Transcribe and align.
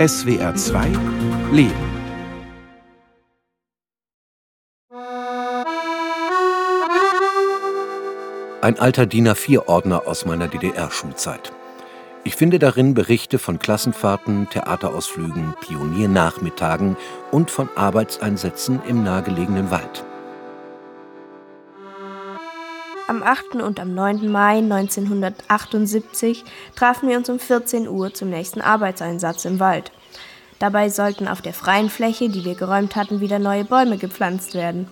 SWR 0.00 0.54
2 0.54 0.92
Leben. 1.52 1.74
Ein 8.62 8.78
alter 8.78 9.04
DIN 9.04 9.28
A4-Ordner 9.28 10.06
aus 10.06 10.24
meiner 10.24 10.48
DDR-Schulzeit. 10.48 11.52
Ich 12.24 12.34
finde 12.34 12.58
darin 12.58 12.94
Berichte 12.94 13.38
von 13.38 13.58
Klassenfahrten, 13.58 14.48
Theaterausflügen, 14.48 15.52
Pioniernachmittagen 15.60 16.96
und 17.30 17.50
von 17.50 17.68
Arbeitseinsätzen 17.76 18.80
im 18.88 19.04
nahegelegenen 19.04 19.70
Wald. 19.70 20.06
Am 23.10 23.24
8. 23.24 23.56
und 23.56 23.80
am 23.80 23.92
9. 23.92 24.30
Mai 24.30 24.58
1978 24.58 26.44
trafen 26.76 27.08
wir 27.08 27.16
uns 27.16 27.28
um 27.28 27.40
14 27.40 27.88
Uhr 27.88 28.14
zum 28.14 28.30
nächsten 28.30 28.60
Arbeitseinsatz 28.60 29.44
im 29.46 29.58
Wald. 29.58 29.90
Dabei 30.60 30.90
sollten 30.90 31.26
auf 31.26 31.42
der 31.42 31.52
freien 31.52 31.90
Fläche, 31.90 32.28
die 32.28 32.44
wir 32.44 32.54
geräumt 32.54 32.94
hatten, 32.94 33.20
wieder 33.20 33.40
neue 33.40 33.64
Bäume 33.64 33.98
gepflanzt 33.98 34.54
werden. 34.54 34.86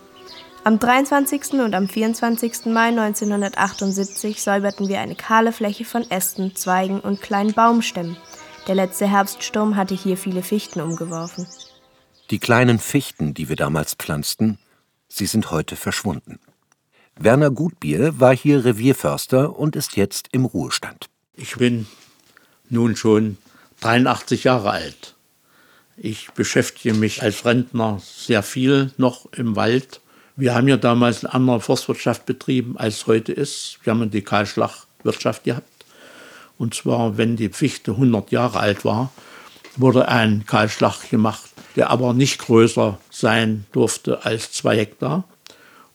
Am 0.65 0.81
23. 0.81 1.61
und 1.61 1.77
am 1.77 1.89
24. 1.89 2.67
Mai 2.67 2.89
1978 2.89 4.43
säuberten 4.43 4.89
wir 4.89 4.99
eine 4.99 5.15
kahle 5.15 5.53
Fläche 5.53 5.85
von 5.85 6.03
Ästen, 6.11 6.57
Zweigen 6.57 6.99
und 6.99 7.23
kleinen 7.23 7.53
Baumstämmen. 7.53 8.17
Der 8.67 8.75
letzte 8.75 9.07
Herbststurm 9.07 9.77
hatte 9.77 9.95
hier 9.95 10.17
viele 10.17 10.43
Fichten 10.43 10.81
umgeworfen. 10.81 11.47
Die 12.33 12.41
kleinen 12.41 12.81
Fichten, 12.81 13.33
die 13.33 13.49
wir 13.49 13.55
damals 13.55 13.95
pflanzten, 13.95 14.59
sie 15.07 15.27
sind 15.27 15.53
heute 15.53 15.77
verschwunden. 15.77 16.41
Werner 17.21 17.51
Gutbier 17.51 18.21
war 18.21 18.35
hier 18.35 18.65
Revierförster 18.65 19.59
und 19.59 19.75
ist 19.75 19.97
jetzt 19.97 20.29
im 20.31 20.45
Ruhestand. 20.45 21.07
Ich 21.35 21.57
bin 21.57 21.89
nun 22.71 22.95
schon 22.95 23.39
83 23.81 24.45
Jahre 24.45 24.71
alt. 24.71 25.17
Ich 25.97 26.31
beschäftige 26.31 26.95
mich 26.95 27.21
als 27.21 27.45
Rentner 27.45 28.01
sehr 28.01 28.45
viel 28.45 28.93
noch 28.99 29.33
im 29.33 29.57
Wald. 29.57 30.01
Wir 30.37 30.55
haben 30.55 30.69
ja 30.69 30.77
damals 30.77 31.25
eine 31.25 31.35
andere 31.35 31.61
Forstwirtschaft 31.61 32.25
betrieben, 32.25 32.77
als 32.79 33.09
heute 33.09 33.33
ist. 33.33 33.81
Wir 33.83 33.93
haben 33.93 34.09
die 34.13 34.23
Kahlschlagwirtschaft 34.23 35.43
gehabt. 35.43 35.67
Und 36.57 36.75
zwar, 36.75 37.19
wenn 37.19 37.35
die 37.35 37.49
Fichte 37.49 37.93
100 37.93 38.31
Jahre 38.31 38.61
alt 38.61 38.85
war, 38.85 39.11
wurde 39.77 40.07
ein 40.07 40.47
Kahlschlag 40.47 41.11
gemacht, 41.11 41.51
der 41.75 41.91
aber 41.91 42.15
nicht 42.15 42.39
größer 42.39 43.01
sein 43.11 43.67
durfte 43.73 44.25
als 44.25 44.53
zwei 44.53 44.77
Hektar. 44.77 45.25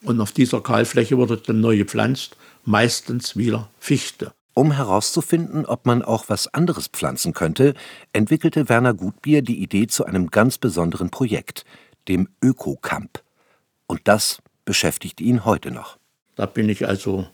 Und 0.04 0.20
auf 0.20 0.32
dieser 0.32 0.62
Kahlfläche 0.62 1.18
wurde 1.18 1.38
dann 1.38 1.62
neu 1.62 1.78
gepflanzt, 1.78 2.36
meistens 2.66 3.38
wieder 3.38 3.70
Fichte. 3.80 4.34
Um 4.54 4.72
herauszufinden, 4.72 5.66
ob 5.66 5.86
man 5.86 6.04
auch 6.04 6.26
was 6.28 6.54
anderes 6.54 6.88
pflanzen 6.88 7.34
könnte, 7.34 7.74
entwickelte 8.12 8.70
Werner 8.70 8.94
Gutbier 8.94 9.42
die 9.42 9.62
Idee 9.64 9.88
zu 9.88 10.06
einem 10.06 10.30
ganz 10.30 10.60
besonderen 10.60 11.10
Projekt, 11.10 11.66
dem 12.08 12.30
Öko-Camp. 12.44 13.24
Und 13.88 14.02
das 14.04 14.42
beschäftigt 14.66 15.22
ihn 15.22 15.46
heute 15.46 15.72
noch. 15.72 15.98
Da 16.36 16.46
bin 16.46 16.70
ich 16.70 16.88
also 16.88 17.28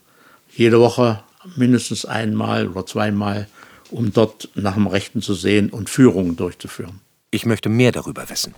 jede 0.48 0.80
Woche 0.80 1.22
mindestens 1.56 2.04
einmal 2.04 2.68
oder 2.68 2.86
zweimal, 2.86 3.48
um 3.90 4.12
dort 4.12 4.48
nach 4.54 4.74
dem 4.74 4.86
Rechten 4.86 5.20
zu 5.20 5.34
sehen 5.34 5.70
und 5.70 5.90
Führungen 5.90 6.36
durchzuführen. 6.36 7.00
Ich 7.30 7.44
möchte 7.44 7.68
mehr 7.68 7.92
darüber 7.92 8.28
wissen. 8.30 8.54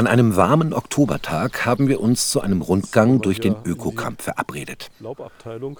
An 0.00 0.06
einem 0.06 0.34
warmen 0.34 0.72
Oktobertag 0.72 1.66
haben 1.66 1.86
wir 1.86 2.00
uns 2.00 2.30
zu 2.30 2.40
einem 2.40 2.62
Rundgang 2.62 3.20
durch 3.20 3.38
den 3.38 3.54
Ökokamp 3.66 4.22
verabredet. 4.22 4.90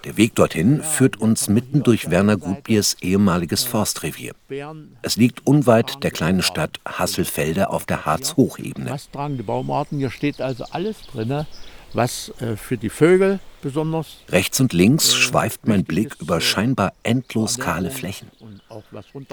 Der 0.04 0.18
Weg 0.18 0.34
dorthin 0.34 0.82
führt 0.82 1.18
uns 1.18 1.48
mitten 1.48 1.82
durch 1.82 2.10
Werner 2.10 2.36
Gutbiers 2.36 2.98
ehemaliges 3.00 3.64
Forstrevier. 3.64 4.34
Es 5.00 5.16
liegt 5.16 5.46
unweit 5.46 6.04
der 6.04 6.10
kleinen 6.10 6.42
Stadt 6.42 6.80
Hasselfelde 6.86 7.70
auf 7.70 7.86
der 7.86 8.04
Harz-Hochebene. 8.04 8.90
Lasttragende 8.90 9.42
Baumarten, 9.42 9.96
hier 9.96 10.10
steht 10.10 10.42
also 10.42 10.64
alles 10.70 10.98
drin, 11.10 11.46
was 11.94 12.30
äh, 12.40 12.56
für 12.56 12.76
die 12.76 12.90
Vögel 12.90 13.40
besonders. 13.62 14.18
Rechts 14.28 14.60
und 14.60 14.74
links 14.74 15.14
schweift 15.14 15.66
mein 15.66 15.84
Blick 15.84 16.16
über 16.20 16.42
scheinbar 16.42 16.92
endlos 17.04 17.58
kahle 17.58 17.90
Flächen. 17.90 18.30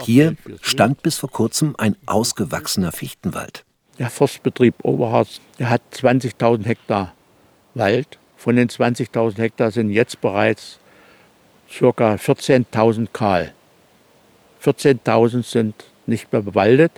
Hier 0.00 0.34
stand 0.62 1.02
bis 1.02 1.18
vor 1.18 1.30
kurzem 1.30 1.74
ein 1.76 1.94
ausgewachsener 2.06 2.90
Fichtenwald. 2.90 3.66
Der 3.98 4.10
Forstbetrieb 4.10 4.74
Oberharz, 4.84 5.40
der 5.58 5.70
hat 5.70 5.82
20.000 5.92 6.64
Hektar 6.66 7.14
Wald. 7.74 8.18
Von 8.36 8.54
den 8.54 8.68
20.000 8.68 9.38
Hektar 9.38 9.72
sind 9.72 9.90
jetzt 9.90 10.20
bereits 10.20 10.78
ca. 11.68 12.14
14.000 12.14 13.08
kahl. 13.12 13.52
14.000 14.62 15.42
sind 15.42 15.74
nicht 16.06 16.32
mehr 16.32 16.42
bewaldet. 16.42 16.92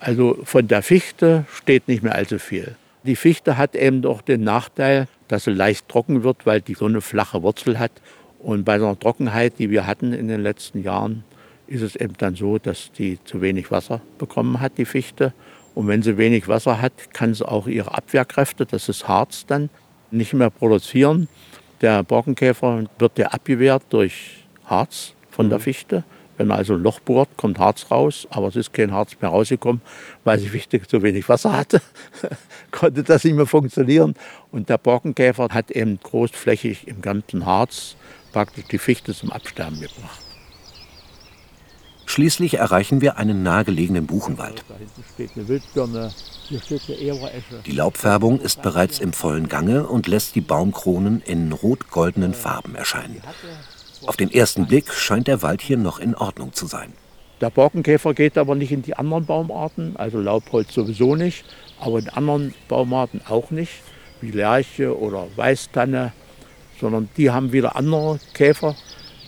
Also 0.00 0.38
von 0.44 0.66
der 0.66 0.82
Fichte 0.82 1.44
steht 1.52 1.86
nicht 1.86 2.02
mehr 2.02 2.14
allzu 2.14 2.38
viel. 2.38 2.76
Die 3.04 3.16
Fichte 3.16 3.58
hat 3.58 3.74
eben 3.74 4.00
doch 4.00 4.22
den 4.22 4.42
Nachteil, 4.42 5.08
dass 5.28 5.44
sie 5.44 5.52
leicht 5.52 5.88
trocken 5.88 6.22
wird, 6.22 6.46
weil 6.46 6.62
die 6.62 6.74
so 6.74 6.86
eine 6.86 7.02
flache 7.02 7.42
Wurzel 7.42 7.78
hat. 7.78 7.92
Und 8.38 8.64
bei 8.64 8.78
der 8.78 8.98
Trockenheit, 8.98 9.58
die 9.58 9.70
wir 9.70 9.86
hatten 9.86 10.14
in 10.14 10.28
den 10.28 10.42
letzten 10.42 10.82
Jahren, 10.82 11.24
ist 11.66 11.82
es 11.82 11.94
eben 11.94 12.14
dann 12.16 12.36
so, 12.36 12.58
dass 12.58 12.90
die 12.92 13.18
zu 13.24 13.40
wenig 13.42 13.70
Wasser 13.70 14.00
bekommen 14.18 14.60
hat, 14.60 14.78
die 14.78 14.84
Fichte. 14.84 15.34
Und 15.74 15.88
wenn 15.88 16.02
sie 16.02 16.18
wenig 16.18 16.48
Wasser 16.48 16.80
hat, 16.80 16.92
kann 17.12 17.34
sie 17.34 17.46
auch 17.46 17.66
ihre 17.66 17.94
Abwehrkräfte, 17.94 18.66
das 18.66 18.88
ist 18.88 19.08
Harz 19.08 19.46
dann, 19.46 19.70
nicht 20.10 20.34
mehr 20.34 20.50
produzieren. 20.50 21.28
Der 21.80 22.02
Borkenkäfer 22.02 22.84
wird 22.98 23.18
ja 23.18 23.28
abgewehrt 23.28 23.82
durch 23.88 24.44
Harz 24.66 25.14
von 25.30 25.48
der 25.48 25.58
mhm. 25.58 25.62
Fichte. 25.62 26.04
Wenn 26.36 26.50
er 26.50 26.56
also 26.56 26.74
ein 26.74 26.82
Loch 26.82 27.00
bohrt, 27.00 27.36
kommt 27.36 27.58
Harz 27.58 27.90
raus, 27.90 28.26
aber 28.30 28.48
es 28.48 28.56
ist 28.56 28.72
kein 28.72 28.92
Harz 28.92 29.16
mehr 29.20 29.30
rausgekommen, 29.30 29.82
weil 30.24 30.38
die 30.38 30.48
Fichte 30.48 30.80
zu 30.82 31.02
wenig 31.02 31.28
Wasser 31.28 31.56
hatte. 31.56 31.80
Konnte 32.70 33.02
das 33.02 33.24
nicht 33.24 33.34
mehr 33.34 33.46
funktionieren. 33.46 34.14
Und 34.50 34.68
der 34.68 34.78
Borkenkäfer 34.78 35.48
hat 35.50 35.70
eben 35.70 35.98
großflächig 36.02 36.88
im 36.88 37.02
ganzen 37.02 37.46
Harz 37.46 37.96
praktisch 38.32 38.64
die 38.70 38.78
Fichte 38.78 39.14
zum 39.14 39.30
Absterben 39.30 39.80
gebracht. 39.80 40.31
Schließlich 42.12 42.58
erreichen 42.58 43.00
wir 43.00 43.16
einen 43.16 43.42
nahegelegenen 43.42 44.04
Buchenwald. 44.04 44.62
Die 47.64 47.72
Laubfärbung 47.72 48.38
ist 48.38 48.60
bereits 48.60 48.98
im 48.98 49.14
vollen 49.14 49.48
Gange 49.48 49.86
und 49.86 50.06
lässt 50.08 50.34
die 50.34 50.42
Baumkronen 50.42 51.22
in 51.22 51.52
rot-goldenen 51.52 52.34
Farben 52.34 52.74
erscheinen. 52.74 53.22
Auf 54.04 54.18
den 54.18 54.30
ersten 54.30 54.66
Blick 54.66 54.92
scheint 54.92 55.26
der 55.26 55.40
Wald 55.40 55.62
hier 55.62 55.78
noch 55.78 55.98
in 55.98 56.14
Ordnung 56.14 56.52
zu 56.52 56.66
sein. 56.66 56.92
Der 57.40 57.48
Borkenkäfer 57.48 58.12
geht 58.12 58.36
aber 58.36 58.56
nicht 58.56 58.72
in 58.72 58.82
die 58.82 58.94
anderen 58.94 59.24
Baumarten, 59.24 59.96
also 59.96 60.20
Laubholz 60.20 60.74
sowieso 60.74 61.16
nicht, 61.16 61.46
aber 61.80 61.98
in 61.98 62.10
anderen 62.10 62.52
Baumarten 62.68 63.22
auch 63.26 63.50
nicht, 63.50 63.72
wie 64.20 64.32
Lerche 64.32 64.98
oder 64.98 65.28
Weißtanne, 65.36 66.12
sondern 66.78 67.08
die 67.16 67.30
haben 67.30 67.52
wieder 67.52 67.74
andere 67.74 68.20
Käfer, 68.34 68.76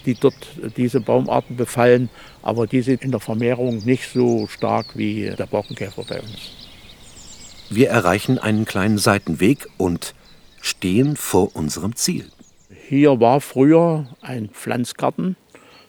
die 0.07 0.15
dort 0.15 0.35
diese 0.77 1.01
Baumarten 1.01 1.57
befallen, 1.57 2.11
aber 2.43 2.67
die 2.67 2.83
sind 2.83 3.03
in 3.03 3.11
der 3.11 3.21
Vermehrung 3.21 3.79
nicht 3.85 4.13
so 4.13 4.47
stark 4.47 4.97
wie 4.97 5.31
der 5.37 5.47
Borkenkäfer 5.47 6.05
bei 6.09 6.21
uns. 6.21 6.51
Wir 7.71 7.89
erreichen 7.89 8.39
einen 8.39 8.65
kleinen 8.65 8.99
Seitenweg 8.99 9.67
und 9.79 10.15
stehen 10.61 11.17
vor 11.17 11.57
unserem 11.57 11.97
Ziel. 11.97 12.31
Hier 12.89 13.21
war 13.21 13.41
früher 13.41 14.07
ein 14.21 14.49
Pflanzgarten, 14.51 15.37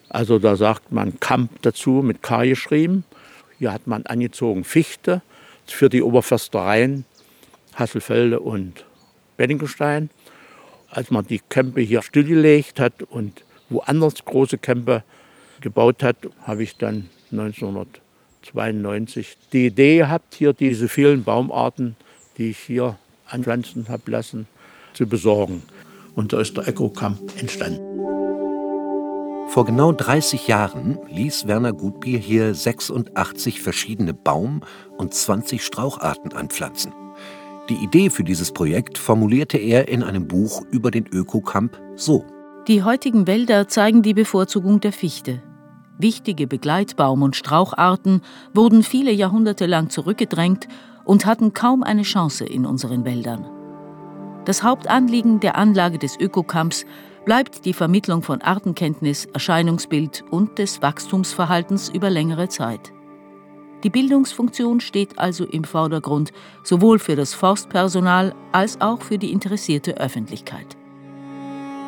also 0.09 0.40
da 0.40 0.56
sagt 0.56 0.92
man 0.92 1.20
Kamp 1.20 1.62
dazu 1.62 2.02
mit 2.02 2.24
K 2.24 2.46
geschrieben. 2.46 3.03
Hier 3.59 3.74
hat 3.74 3.88
man 3.88 4.06
angezogen 4.06 4.64
Fichte 4.64 5.22
für 5.66 5.90
die 5.90 6.02
Oberförstereien 6.02 7.06
Hasselfelde 7.74 8.40
und 8.40 8.86
Beddingstein. 9.38 10.09
Als 10.90 11.12
man 11.12 11.28
die 11.28 11.40
Kämpe 11.40 11.82
hier 11.82 12.02
stillgelegt 12.02 12.80
hat 12.80 13.03
und 13.03 13.44
woanders 13.70 14.24
große 14.24 14.58
Camper 14.58 15.03
gebaut 15.62 16.03
hat, 16.03 16.18
habe 16.44 16.64
ich 16.64 16.78
dann 16.78 17.09
1992 17.31 19.38
die 19.52 19.67
Idee 19.67 19.97
gehabt, 19.97 20.35
hier 20.35 20.53
diese 20.53 20.88
vielen 20.88 21.23
Baumarten, 21.23 21.96
die 22.38 22.52
ich 22.52 22.59
hier 22.59 22.97
anpflanzen 23.28 23.90
habe 23.90 24.12
lassen, 24.12 24.47
zu 24.94 25.08
besorgen. 25.08 25.64
Und 26.16 26.34
da 26.34 26.40
ist 26.40 26.58
der 26.58 26.67
Eco-Camp 26.67 27.20
entstanden. 27.40 27.82
Vor 29.47 29.66
genau 29.66 29.91
30 29.91 30.47
Jahren 30.47 30.97
ließ 31.09 31.47
Werner 31.47 31.72
Gutbier 31.72 32.20
hier 32.20 32.53
86 32.53 33.61
verschiedene 33.61 34.14
Baum- 34.14 34.61
und 34.97 35.14
20 35.14 35.64
Straucharten 35.64 36.34
anpflanzen. 36.34 36.94
Die 37.70 37.76
Idee 37.76 38.09
für 38.09 38.23
dieses 38.23 38.52
Projekt 38.52 38.97
formulierte 38.97 39.58
er 39.58 39.88
in 39.88 40.03
einem 40.03 40.28
Buch 40.28 40.64
über 40.72 40.91
den 40.91 41.08
Öko-Camp 41.08 41.79
so. 41.96 42.26
Die 42.67 42.82
heutigen 42.82 43.28
Wälder 43.28 43.67
zeigen 43.67 44.02
die 44.02 44.16
Bevorzugung 44.16 44.79
der 44.79 44.91
Fichte. 44.91 45.44
Wichtige 46.00 46.47
Begleitbaum- 46.47 47.22
und 47.22 47.35
Straucharten 47.35 48.22
wurden 48.56 48.82
viele 48.82 49.12
Jahrhunderte 49.12 49.67
lang 49.67 49.91
zurückgedrängt 49.91 50.67
und 51.03 51.28
hatten 51.28 51.53
kaum 51.53 51.84
eine 51.84 52.02
Chance 52.02 52.44
in 52.44 52.66
unseren 52.66 53.06
Wäldern. 53.06 53.46
Das 54.46 54.64
Hauptanliegen 54.64 55.40
der 55.40 55.58
Anlage 55.58 56.00
des 56.00 56.20
Ökokamps 56.20 56.88
bleibt 57.23 57.66
die 57.66 57.73
Vermittlung 57.73 58.23
von 58.23 58.41
Artenkenntnis, 58.41 59.26
Erscheinungsbild 59.26 60.23
und 60.32 60.58
des 60.58 60.82
Wachstumsverhaltens 60.82 61.90
über 61.90 62.09
längere 62.09 62.50
Zeit. 62.50 62.91
Die 63.84 63.91
Bildungsfunktion 63.91 64.79
steht 64.79 65.20
also 65.20 65.46
im 65.46 65.66
Vordergrund, 65.66 66.32
sowohl 66.64 66.97
für 66.97 67.16
das 67.16 67.35
Forstpersonal 67.35 68.34
als 68.52 68.82
auch 68.82 69.03
für 69.03 69.20
die 69.20 69.32
interessierte 69.32 69.97
Öffentlichkeit. 70.00 70.76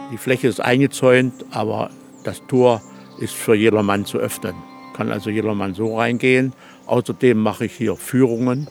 Die 0.09 0.17
Fläche 0.17 0.47
ist 0.47 0.61
eingezäunt, 0.61 1.33
aber 1.51 1.89
das 2.23 2.41
Tor 2.47 2.81
ist 3.19 3.33
für 3.33 3.55
jedermann 3.55 4.05
zu 4.05 4.17
öffnen. 4.17 4.55
Kann 4.95 5.11
also 5.11 5.29
jedermann 5.29 5.73
so 5.73 5.97
reingehen. 5.97 6.53
Außerdem 6.85 7.37
mache 7.37 7.65
ich 7.65 7.73
hier 7.73 7.97
Führungen, 7.97 8.69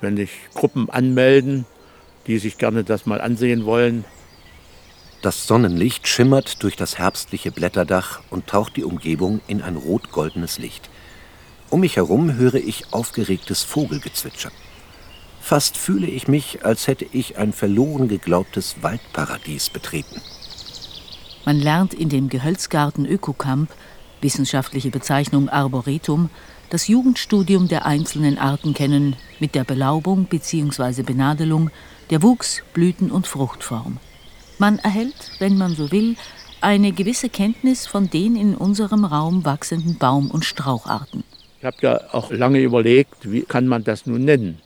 wenn 0.00 0.16
sich 0.16 0.30
Gruppen 0.54 0.88
anmelden, 0.88 1.66
die 2.26 2.38
sich 2.38 2.56
gerne 2.56 2.84
das 2.84 3.04
mal 3.04 3.20
ansehen 3.20 3.66
wollen. 3.66 4.06
Das 5.20 5.46
Sonnenlicht 5.46 6.08
schimmert 6.08 6.62
durch 6.62 6.76
das 6.76 6.96
herbstliche 6.96 7.52
Blätterdach 7.52 8.20
und 8.30 8.46
taucht 8.46 8.76
die 8.76 8.84
Umgebung 8.84 9.42
in 9.46 9.60
ein 9.60 9.76
rot-goldenes 9.76 10.58
Licht. 10.58 10.88
Um 11.68 11.80
mich 11.80 11.96
herum 11.96 12.36
höre 12.36 12.54
ich 12.54 12.94
aufgeregtes 12.94 13.62
Vogelgezwitscher. 13.62 14.52
Fast 15.42 15.76
fühle 15.76 16.06
ich 16.06 16.28
mich, 16.28 16.64
als 16.64 16.86
hätte 16.86 17.06
ich 17.12 17.36
ein 17.36 17.52
verloren 17.52 18.08
geglaubtes 18.08 18.76
Waldparadies 18.80 19.68
betreten. 19.68 20.22
Man 21.48 21.60
lernt 21.60 21.94
in 21.94 22.10
dem 22.10 22.28
Gehölzgarten 22.28 23.06
Ökokamp, 23.06 23.70
wissenschaftliche 24.20 24.90
Bezeichnung 24.90 25.48
Arboretum, 25.48 26.28
das 26.68 26.88
Jugendstudium 26.88 27.68
der 27.68 27.86
einzelnen 27.86 28.36
Arten 28.36 28.74
kennen 28.74 29.16
mit 29.40 29.54
der 29.54 29.64
Belaubung 29.64 30.26
bzw. 30.26 31.02
Benadelung, 31.04 31.70
der 32.10 32.22
Wuchs, 32.22 32.62
Blüten- 32.74 33.10
und 33.10 33.26
Fruchtform. 33.26 33.96
Man 34.58 34.78
erhält, 34.80 35.30
wenn 35.38 35.56
man 35.56 35.74
so 35.74 35.90
will, 35.90 36.16
eine 36.60 36.92
gewisse 36.92 37.30
Kenntnis 37.30 37.86
von 37.86 38.10
den 38.10 38.36
in 38.36 38.54
unserem 38.54 39.06
Raum 39.06 39.46
wachsenden 39.46 39.96
Baum- 39.96 40.30
und 40.30 40.44
Straucharten. 40.44 41.24
Ich 41.60 41.64
habe 41.64 41.78
ja 41.80 41.98
auch 42.12 42.30
lange 42.30 42.60
überlegt, 42.60 43.32
wie 43.32 43.40
kann 43.40 43.66
man 43.66 43.84
das 43.84 44.04
nun 44.04 44.26
nennen? 44.26 44.58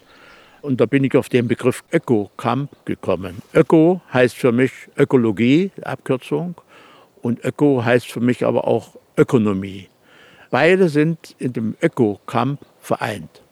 Und 0.63 0.81
da 0.81 0.87
bin 0.87 1.05
ich 1.05 1.17
auf 1.17 1.29
den 1.29 1.47
Begriff 1.47 1.85
Ökokamp 1.93 2.71
gekommen. 2.87 3.41
Öko 3.55 4.01
heißt 4.13 4.35
für 4.35 4.51
mich 4.51 4.73
Ökologie, 4.97 5.71
Abkürzung. 5.83 6.57
Und 7.23 7.45
Öko 7.45 7.85
heißt 7.85 8.11
für 8.11 8.21
mich 8.21 8.45
aber 8.45 8.67
auch 8.67 8.97
Ökonomie. 9.17 9.89
Beide 10.51 10.89
sind 10.89 11.35
in 11.39 11.53
dem 11.53 11.77
Ökokamp 11.81 12.61
vereint. 12.81 13.43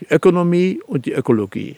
Die 0.00 0.06
Ökonomie 0.10 0.80
und 0.86 1.06
die 1.06 1.12
Ökologie. 1.12 1.76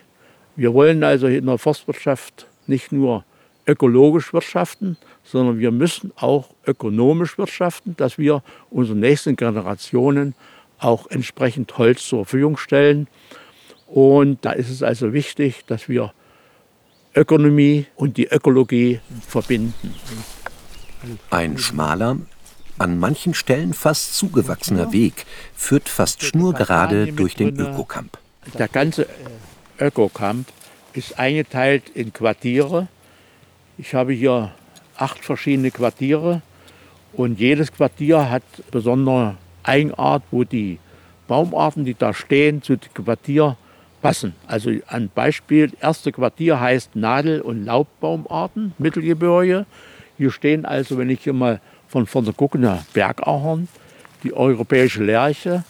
Wir 0.57 0.75
wollen 0.75 1.03
also 1.05 1.29
in 1.29 1.47
der 1.47 1.57
Forstwirtschaft 1.57 2.47
nicht 2.67 2.91
nur 2.91 3.25
ökologisch 3.67 4.33
wirtschaften, 4.33 4.97
sondern 5.23 5.59
wir 5.59 5.71
müssen 5.71 6.13
auch 6.17 6.51
ökonomisch 6.67 7.39
wirtschaften, 7.39 7.95
dass 7.97 8.19
wir 8.19 8.43
unseren 8.71 9.01
nächsten 9.01 9.37
Generationen 9.37 10.35
auch 10.79 11.09
entsprechend 11.11 11.77
Holz 11.79 12.07
zur 12.07 12.25
Verfügung 12.25 12.57
stellen. 12.57 13.07
Und 13.87 14.45
da 14.45 14.53
ist 14.53 14.71
es 14.71 14.83
also 14.83 15.13
wichtig, 15.13 15.65
dass 15.67 15.89
wir 15.89 16.13
Ökonomie 17.15 17.87
und 17.97 18.17
die 18.17 18.27
Ökologie 18.27 19.01
verbinden. 19.27 19.95
Ein 21.31 21.59
schmaler, 21.59 22.17
an 22.79 22.99
manchen 22.99 23.35
Stellen 23.35 23.75
fast 23.75 24.15
zugewachsener 24.15 24.93
Weg 24.93 25.27
führt 25.55 25.89
fast 25.89 26.23
schnurgerade 26.23 27.13
durch 27.13 27.35
den 27.35 27.59
Ökokamp. 27.59 28.19
Der 28.59 28.69
ganze 28.69 29.07
Ökokamp 29.79 30.47
ist 30.93 31.19
eingeteilt 31.19 31.91
in 31.95 32.13
Quartiere. 32.13 32.89
Ich 33.77 33.95
habe 33.95 34.13
hier 34.13 34.53
acht 34.97 35.25
verschiedene 35.25 35.71
Quartiere 35.71 36.43
und 37.13 37.39
jedes 37.39 37.73
Quartier 37.73 38.31
hat 38.31 38.43
besondere 38.71 39.37
Eigenart, 39.63 40.23
wo 40.31 40.45
die 40.45 40.79
Baumarten, 41.27 41.85
die 41.85 41.95
da 41.95 42.15
stehen, 42.15 42.63
zu 42.63 42.77
dem 42.77 43.05
Quartier 43.05 43.57
passen. 44.03 44.35
Also 44.47 44.71
ein 44.87 45.11
Beispiel, 45.15 45.69
das 45.69 45.81
erste 45.81 46.13
Quartier 46.13 46.61
heißt 46.61 46.97
Nadel- 46.97 47.41
und 47.41 47.65
Laubbaumarten, 47.65 48.73
Mittelgebirge. 48.79 49.67
Hier 50.19 50.31
stehen 50.33 50.67
also, 50.67 50.99
wenn 50.99 51.11
ich 51.11 51.23
hier 51.23 51.33
mal 51.33 51.61
von 51.87 52.07
vorne 52.07 52.33
gucke, 52.33 52.59
eine 52.59 52.85
Bergahorn, 52.93 53.69
die 54.25 54.35
europäische 54.35 55.03
Lerche, 55.03 55.65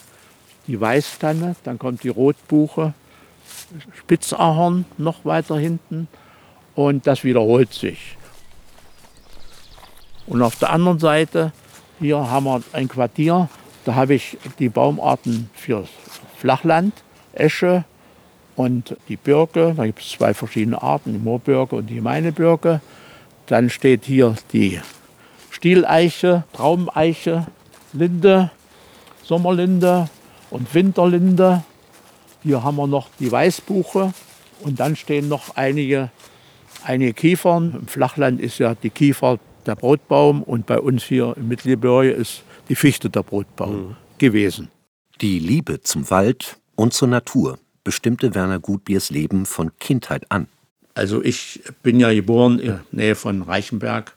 die 0.67 0.81
Weißtanne, 0.81 1.55
dann 1.65 1.79
kommt 1.79 2.03
die 2.03 2.09
Rotbuche, 2.09 2.95
Spitzahorn 3.99 4.87
noch 4.97 5.25
weiter 5.25 5.59
hinten 5.59 6.09
und 6.75 7.07
das 7.07 7.25
wiederholt 7.25 7.75
sich. 7.75 8.17
Und 10.27 10.43
auf 10.43 10.57
der 10.57 10.71
anderen 10.71 10.99
Seite, 10.99 11.53
hier 12.01 12.19
haben 12.19 12.45
wir 12.47 12.63
ein 12.73 12.89
Quartier, 12.89 13.49
da 13.85 13.95
habe 13.95 14.15
ich 14.15 14.39
die 14.59 14.69
Baumarten 14.69 15.51
fürs 15.55 15.89
Flachland, 16.39 16.93
Esche 17.33 17.85
und 18.57 18.97
die 19.09 19.17
Birke. 19.17 19.75
Da 19.77 19.87
gibt 19.87 20.01
es 20.01 20.11
zwei 20.11 20.35
verschiedene 20.35 20.83
Arten, 20.83 21.13
die 21.13 21.19
Moorbirke 21.19 21.77
und 21.77 21.87
die 21.87 21.97
Gemeinebirke. 21.97 22.81
Dann 23.49 23.71
steht 23.71 24.05
hier 24.05 24.37
die 24.53 24.81
Stieleiche, 25.51 26.45
Traumeiche, 26.53 27.47
Linde, 27.93 28.51
Sommerlinde 29.25 30.09
und 30.51 30.73
Winterlinde. 30.75 31.65
Hier 32.43 32.63
haben 32.63 32.77
wir 32.77 32.87
noch 32.87 33.09
die 33.19 33.33
Weißbuche 33.33 34.13
und 34.61 34.81
dann 34.81 34.97
stehen 34.97 35.29
noch 35.29 35.57
einige, 35.57 36.11
einige 36.85 37.15
Kiefern. 37.15 37.75
Im 37.81 37.89
Flachland 37.89 38.41
ist 38.41 38.59
ja 38.59 38.75
die 38.75 38.91
Kiefer 38.91 39.39
der 39.67 39.75
Brotbaum 39.75 40.43
und 40.43 40.67
bei 40.67 40.79
uns 40.79 41.05
hier 41.05 41.35
im 41.37 41.49
Mittelgebirge 41.49 42.11
ist 42.11 42.43
die 42.69 42.75
Fichte 42.75 43.11
der 43.11 43.23
Brotbaum 43.23 43.89
mhm. 43.89 43.97
gewesen. 44.19 44.69
Die 45.21 45.39
Liebe 45.39 45.81
zum 45.81 46.09
Wald 46.11 46.59
und 46.77 46.93
zur 46.93 47.09
Natur 47.09 47.59
bestimmte 47.83 48.35
Werner 48.35 48.61
Gutbiers 48.61 49.11
Leben 49.11 49.47
von 49.47 49.77
Kindheit 49.79 50.31
an. 50.31 50.47
Also 50.99 51.23
ich 51.23 51.61
bin 51.85 52.01
ja 52.01 52.13
geboren 52.13 52.59
in 52.59 52.67
der 52.67 52.85
Nähe 52.91 53.15
von 53.15 53.43
Reichenberg. 53.43 54.17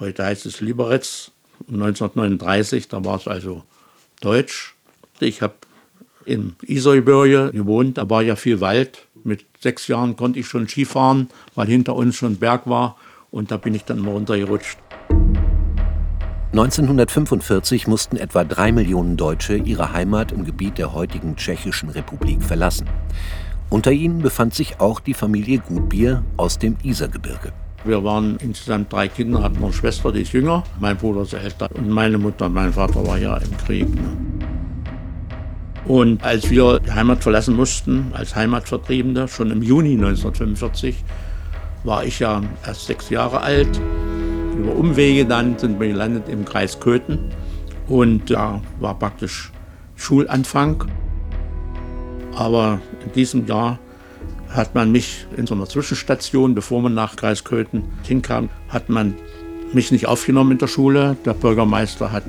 Heute 0.00 0.24
heißt 0.24 0.44
es 0.44 0.60
Liberec. 0.60 1.30
1939, 1.68 2.88
da 2.88 3.04
war 3.04 3.14
es 3.14 3.28
also 3.28 3.62
Deutsch. 4.20 4.74
Ich 5.20 5.40
habe 5.40 5.54
im 6.24 6.56
Isergebirge 6.62 7.52
gewohnt, 7.52 7.96
da 7.96 8.10
war 8.10 8.22
ja 8.22 8.34
viel 8.34 8.60
Wald. 8.60 9.06
Mit 9.22 9.46
sechs 9.60 9.86
Jahren 9.86 10.16
konnte 10.16 10.40
ich 10.40 10.48
schon 10.48 10.66
Skifahren, 10.66 11.28
weil 11.54 11.68
hinter 11.68 11.94
uns 11.94 12.16
schon 12.16 12.38
Berg 12.38 12.66
war. 12.66 12.96
Und 13.30 13.52
da 13.52 13.56
bin 13.56 13.76
ich 13.76 13.84
dann 13.84 14.00
mal 14.00 14.10
runtergerutscht. 14.10 14.78
1945 16.50 17.86
mussten 17.86 18.16
etwa 18.16 18.42
drei 18.42 18.72
Millionen 18.72 19.16
Deutsche 19.16 19.54
ihre 19.54 19.92
Heimat 19.92 20.32
im 20.32 20.44
Gebiet 20.44 20.78
der 20.78 20.92
heutigen 20.92 21.36
Tschechischen 21.36 21.90
Republik 21.90 22.42
verlassen. 22.42 22.88
Unter 23.70 23.92
ihnen 23.92 24.18
befand 24.18 24.52
sich 24.52 24.80
auch 24.80 24.98
die 24.98 25.14
Familie 25.14 25.60
Gutbier 25.60 26.24
aus 26.36 26.58
dem 26.58 26.76
Isergebirge. 26.82 27.52
Wir 27.84 28.02
waren 28.02 28.36
insgesamt 28.40 28.92
drei 28.92 29.06
Kinder, 29.06 29.44
hatten 29.44 29.62
eine 29.62 29.72
Schwester, 29.72 30.10
die 30.10 30.22
ist 30.22 30.32
jünger, 30.32 30.64
mein 30.80 30.96
Bruder 30.96 31.22
ist 31.22 31.34
älter 31.34 31.68
und 31.74 31.88
meine 31.88 32.18
Mutter, 32.18 32.48
mein 32.48 32.72
Vater 32.72 33.06
war 33.06 33.16
ja 33.16 33.36
im 33.36 33.56
Krieg. 33.58 33.88
Ne? 33.94 34.16
Und 35.86 36.22
als 36.24 36.50
wir 36.50 36.80
die 36.80 36.90
Heimat 36.90 37.22
verlassen 37.22 37.54
mussten, 37.54 38.12
als 38.12 38.34
Heimatvertriebene, 38.34 39.28
schon 39.28 39.52
im 39.52 39.62
Juni 39.62 39.92
1945, 39.92 41.04
war 41.84 42.04
ich 42.04 42.18
ja 42.18 42.42
erst 42.66 42.86
sechs 42.86 43.08
Jahre 43.08 43.40
alt. 43.40 43.80
Über 44.58 44.74
Umwege 44.74 45.24
dann 45.24 45.56
sind 45.58 45.78
wir 45.78 45.88
gelandet 45.88 46.28
im 46.28 46.44
Kreis 46.44 46.80
Köthen 46.80 47.30
und 47.88 48.30
da 48.30 48.60
war 48.80 48.98
praktisch 48.98 49.52
Schulanfang. 49.94 50.84
Aber 52.34 52.80
in 53.04 53.12
diesem 53.12 53.46
Jahr 53.46 53.78
hat 54.48 54.74
man 54.74 54.90
mich 54.90 55.26
in 55.36 55.46
so 55.46 55.54
einer 55.54 55.66
Zwischenstation, 55.66 56.54
bevor 56.54 56.82
man 56.82 56.94
nach 56.94 57.16
Kreis 57.16 57.44
Köthen 57.44 57.84
hinkam, 58.02 58.48
hat 58.68 58.88
man 58.88 59.14
mich 59.72 59.92
nicht 59.92 60.06
aufgenommen 60.06 60.52
in 60.52 60.58
der 60.58 60.66
Schule. 60.66 61.16
Der 61.24 61.34
Bürgermeister 61.34 62.10
hat 62.10 62.24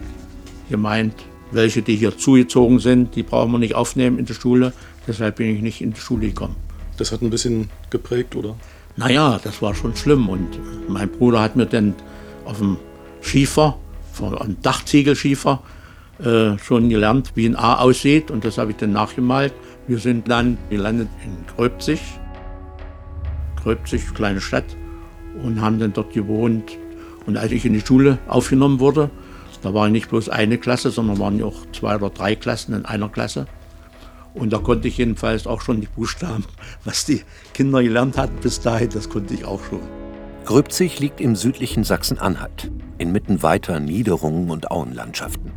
gemeint, 0.69 1.15
welche, 1.51 1.81
die 1.81 1.95
hier 1.95 2.17
zugezogen 2.17 2.79
sind, 2.79 3.15
die 3.15 3.23
brauchen 3.23 3.51
wir 3.51 3.59
nicht 3.59 3.75
aufnehmen 3.75 4.19
in 4.19 4.25
der 4.25 4.35
Schule. 4.35 4.73
Deshalb 5.07 5.37
bin 5.37 5.55
ich 5.55 5.61
nicht 5.61 5.81
in 5.81 5.93
die 5.93 5.99
Schule 5.99 6.27
gekommen. 6.27 6.55
Das 6.97 7.11
hat 7.11 7.21
ein 7.21 7.29
bisschen 7.29 7.69
geprägt, 7.89 8.35
oder? 8.35 8.55
Naja, 8.95 9.39
das 9.43 9.61
war 9.61 9.73
schon 9.73 9.95
schlimm. 9.95 10.29
Und 10.29 10.47
mein 10.87 11.09
Bruder 11.09 11.41
hat 11.41 11.55
mir 11.55 11.65
dann 11.65 11.95
auf 12.45 12.59
dem 12.59 12.77
Schiefer, 13.21 13.77
einem 14.21 14.61
Dachziegelschiefer, 14.61 15.63
äh, 16.23 16.57
schon 16.59 16.89
gelernt, 16.89 17.31
wie 17.35 17.47
ein 17.47 17.55
A 17.55 17.79
aussieht. 17.79 18.29
Und 18.29 18.45
das 18.45 18.57
habe 18.57 18.71
ich 18.71 18.77
dann 18.77 18.91
nachgemalt. 18.91 19.53
Wir 19.91 19.99
sind 19.99 20.29
dann 20.29 20.57
gelandet 20.69 21.09
in 21.21 21.45
Gröbzig. 21.53 21.99
Gröbzig, 23.61 24.13
kleine 24.13 24.39
Stadt. 24.39 24.63
Und 25.43 25.59
haben 25.59 25.79
dann 25.79 25.91
dort 25.91 26.13
gewohnt. 26.13 26.77
Und 27.25 27.35
als 27.35 27.51
ich 27.51 27.65
in 27.65 27.73
die 27.73 27.81
Schule 27.81 28.17
aufgenommen 28.25 28.79
wurde, 28.79 29.09
da 29.61 29.73
war 29.73 29.89
nicht 29.89 30.07
bloß 30.07 30.29
eine 30.29 30.57
Klasse, 30.57 30.91
sondern 30.91 31.19
waren 31.19 31.43
auch 31.43 31.65
zwei 31.73 31.97
oder 31.97 32.09
drei 32.09 32.37
Klassen 32.37 32.73
in 32.73 32.85
einer 32.85 33.09
Klasse. 33.09 33.47
Und 34.33 34.53
da 34.53 34.59
konnte 34.59 34.87
ich 34.87 34.97
jedenfalls 34.97 35.45
auch 35.45 35.59
schon 35.59 35.81
die 35.81 35.89
Buchstaben, 35.93 36.45
was 36.85 37.03
die 37.03 37.23
Kinder 37.53 37.83
gelernt 37.83 38.17
hatten 38.17 38.37
bis 38.41 38.61
dahin, 38.61 38.91
das 38.91 39.09
konnte 39.09 39.33
ich 39.33 39.43
auch 39.43 39.61
schon. 39.61 39.81
Gröbzig 40.45 41.01
liegt 41.01 41.19
im 41.19 41.35
südlichen 41.35 41.83
Sachsen-Anhalt, 41.83 42.71
inmitten 42.97 43.43
weiter 43.43 43.81
Niederungen 43.81 44.51
und 44.51 44.71
Auenlandschaften. 44.71 45.51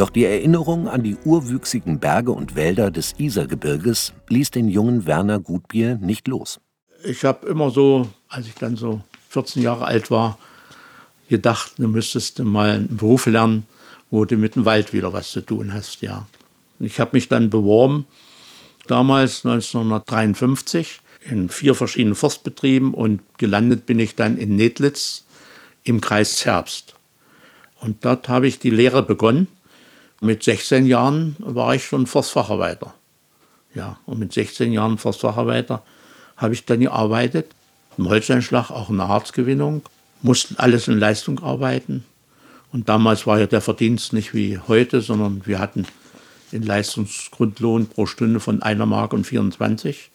Doch 0.00 0.08
die 0.08 0.24
Erinnerung 0.24 0.88
an 0.88 1.02
die 1.02 1.18
urwüchsigen 1.26 2.00
Berge 2.00 2.32
und 2.32 2.54
Wälder 2.54 2.90
des 2.90 3.16
Isergebirges 3.18 4.14
ließ 4.30 4.50
den 4.50 4.70
jungen 4.70 5.04
Werner 5.04 5.38
Gutbier 5.40 5.96
nicht 5.96 6.26
los. 6.26 6.58
Ich 7.04 7.22
habe 7.26 7.46
immer 7.46 7.70
so, 7.70 8.08
als 8.26 8.46
ich 8.46 8.54
dann 8.54 8.76
so 8.76 9.02
14 9.28 9.62
Jahre 9.62 9.84
alt 9.84 10.10
war, 10.10 10.38
gedacht, 11.28 11.72
du 11.76 11.86
müsstest 11.86 12.38
mal 12.38 12.70
einen 12.70 12.96
Beruf 12.96 13.26
lernen, 13.26 13.66
wo 14.10 14.24
du 14.24 14.38
mit 14.38 14.54
dem 14.54 14.64
Wald 14.64 14.94
wieder 14.94 15.12
was 15.12 15.32
zu 15.32 15.42
tun 15.42 15.74
hast, 15.74 16.00
ja. 16.00 16.26
Ich 16.78 16.98
habe 16.98 17.10
mich 17.12 17.28
dann 17.28 17.50
beworben, 17.50 18.06
damals 18.86 19.44
1953, 19.44 21.02
in 21.28 21.50
vier 21.50 21.74
verschiedenen 21.74 22.14
Forstbetrieben 22.14 22.94
und 22.94 23.20
gelandet 23.36 23.84
bin 23.84 23.98
ich 23.98 24.14
dann 24.14 24.38
in 24.38 24.56
Nedlitz 24.56 25.26
im 25.84 26.00
Kreis 26.00 26.36
Zerbst. 26.36 26.94
Und 27.80 28.02
dort 28.06 28.30
habe 28.30 28.48
ich 28.48 28.58
die 28.58 28.70
Lehre 28.70 29.02
begonnen. 29.02 29.46
Mit 30.22 30.42
16 30.42 30.84
Jahren 30.84 31.34
war 31.38 31.74
ich 31.74 31.86
schon 31.86 32.06
Forstfacharbeiter. 32.06 32.92
Ja, 33.74 33.98
und 34.04 34.18
mit 34.18 34.34
16 34.34 34.70
Jahren 34.70 34.98
Forstfacharbeiter 34.98 35.82
habe 36.36 36.52
ich 36.52 36.66
dann 36.66 36.80
gearbeitet. 36.80 37.46
Im 37.96 38.06
Holzeinschlag, 38.06 38.70
auch 38.70 38.90
in 38.90 38.98
der 38.98 39.08
Harzgewinnung. 39.08 39.82
Mussten 40.20 40.56
alles 40.58 40.88
in 40.88 40.98
Leistung 40.98 41.42
arbeiten. 41.42 42.04
Und 42.70 42.90
damals 42.90 43.26
war 43.26 43.40
ja 43.40 43.46
der 43.46 43.62
Verdienst 43.62 44.12
nicht 44.12 44.34
wie 44.34 44.58
heute, 44.58 45.00
sondern 45.00 45.46
wir 45.46 45.58
hatten 45.58 45.86
den 46.52 46.64
Leistungsgrundlohn 46.64 47.86
pro 47.86 48.04
Stunde 48.04 48.40
von 48.40 48.62
einer 48.62 48.84
Mark 48.84 49.14
und 49.14 49.26
24. 49.26 50.10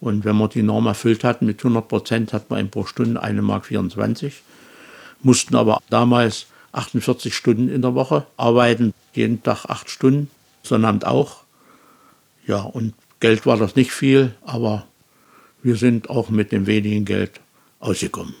Und 0.00 0.24
wenn 0.24 0.36
wir 0.36 0.48
die 0.48 0.62
Norm 0.62 0.86
erfüllt 0.86 1.24
hatten 1.24 1.46
mit 1.46 1.58
100 1.58 1.88
Prozent, 1.88 2.32
hat 2.32 2.48
man 2.48 2.70
pro 2.70 2.86
Stunde 2.86 3.20
eine 3.20 3.42
Mark 3.42 3.66
24. 3.66 4.42
Mussten 5.22 5.56
aber 5.56 5.82
damals 5.90 6.46
48 6.72 7.34
Stunden 7.34 7.68
in 7.68 7.82
der 7.82 7.94
Woche 7.94 8.26
arbeiten, 8.36 8.94
jeden 9.12 9.42
Tag 9.42 9.64
acht 9.66 9.90
Stunden, 9.90 10.30
Sonnabend 10.62 11.06
auch. 11.06 11.44
Ja, 12.46 12.60
und 12.60 12.94
Geld 13.20 13.46
war 13.46 13.56
das 13.56 13.76
nicht 13.76 13.92
viel, 13.92 14.34
aber 14.42 14.86
wir 15.62 15.76
sind 15.76 16.08
auch 16.10 16.30
mit 16.30 16.52
dem 16.52 16.66
wenigen 16.66 17.04
Geld 17.04 17.40
ausgekommen. 17.80 18.34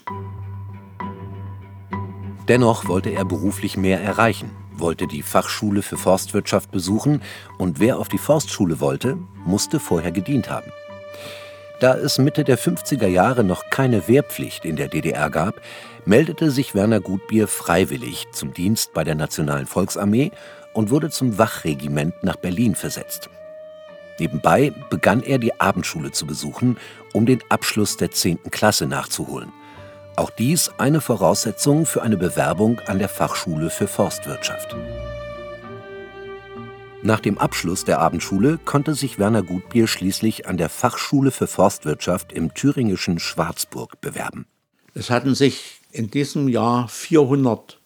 Dennoch 2.48 2.88
wollte 2.88 3.10
er 3.10 3.24
beruflich 3.24 3.76
mehr 3.76 4.00
erreichen, 4.00 4.50
wollte 4.72 5.06
die 5.06 5.22
Fachschule 5.22 5.82
für 5.82 5.96
Forstwirtschaft 5.96 6.70
besuchen 6.70 7.22
und 7.58 7.78
wer 7.78 7.98
auf 7.98 8.08
die 8.08 8.18
Forstschule 8.18 8.80
wollte, 8.80 9.18
musste 9.44 9.78
vorher 9.78 10.10
gedient 10.10 10.50
haben. 10.50 10.72
Da 11.80 11.96
es 11.96 12.18
Mitte 12.18 12.44
der 12.44 12.58
50er 12.58 13.06
Jahre 13.06 13.44
noch 13.44 13.70
keine 13.70 14.06
Wehrpflicht 14.06 14.64
in 14.64 14.76
der 14.76 14.88
DDR 14.88 15.30
gab, 15.30 15.60
meldete 16.04 16.50
sich 16.50 16.74
Werner 16.74 17.00
Gutbier 17.00 17.48
freiwillig 17.48 18.26
zum 18.32 18.52
Dienst 18.52 18.92
bei 18.92 19.04
der 19.04 19.14
Nationalen 19.14 19.66
Volksarmee 19.66 20.30
und 20.72 20.90
wurde 20.90 21.10
zum 21.10 21.38
Wachregiment 21.38 22.22
nach 22.22 22.36
Berlin 22.36 22.74
versetzt. 22.74 23.28
Nebenbei 24.18 24.72
begann 24.90 25.22
er 25.22 25.38
die 25.38 25.58
Abendschule 25.60 26.12
zu 26.12 26.26
besuchen, 26.26 26.76
um 27.12 27.24
den 27.26 27.42
Abschluss 27.48 27.96
der 27.96 28.10
10. 28.10 28.50
Klasse 28.50 28.86
nachzuholen. 28.86 29.52
Auch 30.16 30.30
dies 30.30 30.70
eine 30.76 31.00
Voraussetzung 31.00 31.86
für 31.86 32.02
eine 32.02 32.18
Bewerbung 32.18 32.78
an 32.80 32.98
der 32.98 33.08
Fachschule 33.08 33.70
für 33.70 33.88
Forstwirtschaft. 33.88 34.76
Nach 37.02 37.20
dem 37.20 37.38
Abschluss 37.38 37.86
der 37.86 37.98
Abendschule 38.00 38.58
konnte 38.66 38.94
sich 38.94 39.18
Werner 39.18 39.42
Gutbier 39.42 39.86
schließlich 39.86 40.46
an 40.46 40.58
der 40.58 40.68
Fachschule 40.68 41.30
für 41.30 41.46
Forstwirtschaft 41.46 42.30
im 42.30 42.52
thüringischen 42.52 43.18
Schwarzburg 43.18 44.02
bewerben. 44.02 44.44
Es 44.92 45.08
hatten 45.08 45.34
sich 45.34 45.80
in 45.92 46.10
diesem 46.10 46.48
Jahr 46.48 46.88
400 46.88 47.80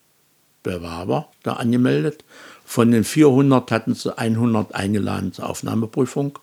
Bewerber 0.65 1.29
da 1.45 1.53
angemeldet. 1.53 2.25
Von 2.65 2.91
den 2.91 3.05
400 3.05 3.71
hatten 3.71 3.95
sie 3.95 4.17
100 4.17 4.75
eingeladen 4.75 5.33
zur 5.33 5.49
Aufnahmeprüfung. 5.49 6.39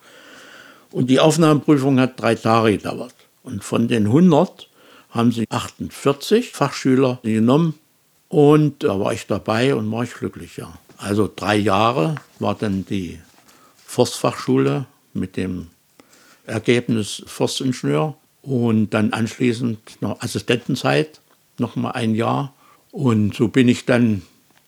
Und 0.90 1.08
die 1.08 1.20
Aufnahmeprüfung 1.20 1.98
hat 2.00 2.20
drei 2.20 2.34
Tage 2.34 2.72
gedauert. 2.72 3.14
Und 3.42 3.64
von 3.64 3.88
den 3.88 4.06
100 4.06 4.68
haben 5.10 5.32
sie 5.32 5.46
48 5.50 6.52
Fachschüler 6.52 7.18
genommen 7.22 7.74
und 8.28 8.82
da 8.82 8.98
war 8.98 9.12
ich 9.12 9.26
dabei 9.26 9.74
und 9.74 9.92
war 9.92 10.04
ich 10.04 10.14
glücklich, 10.14 10.56
ja. 10.56 10.72
Also 10.96 11.30
drei 11.34 11.56
Jahre 11.56 12.14
war 12.38 12.54
dann 12.54 12.86
die 12.86 13.18
Forstfachschule 13.84 14.86
mit 15.12 15.36
dem 15.36 15.66
Ergebnis 16.46 17.22
Forstingenieur 17.26 18.16
und 18.40 18.90
dann 18.90 19.12
anschließend 19.12 20.00
noch 20.00 20.22
Assistentenzeit, 20.22 21.20
noch 21.58 21.76
mal 21.76 21.90
ein 21.90 22.14
Jahr. 22.14 22.54
Und 22.90 23.34
so 23.34 23.48
bin 23.48 23.68
ich 23.68 23.84
dann 23.84 24.22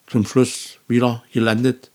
zum 0.09 0.27
Schluss 0.27 0.74
wieder 0.89 1.23
gelandet 1.33 1.91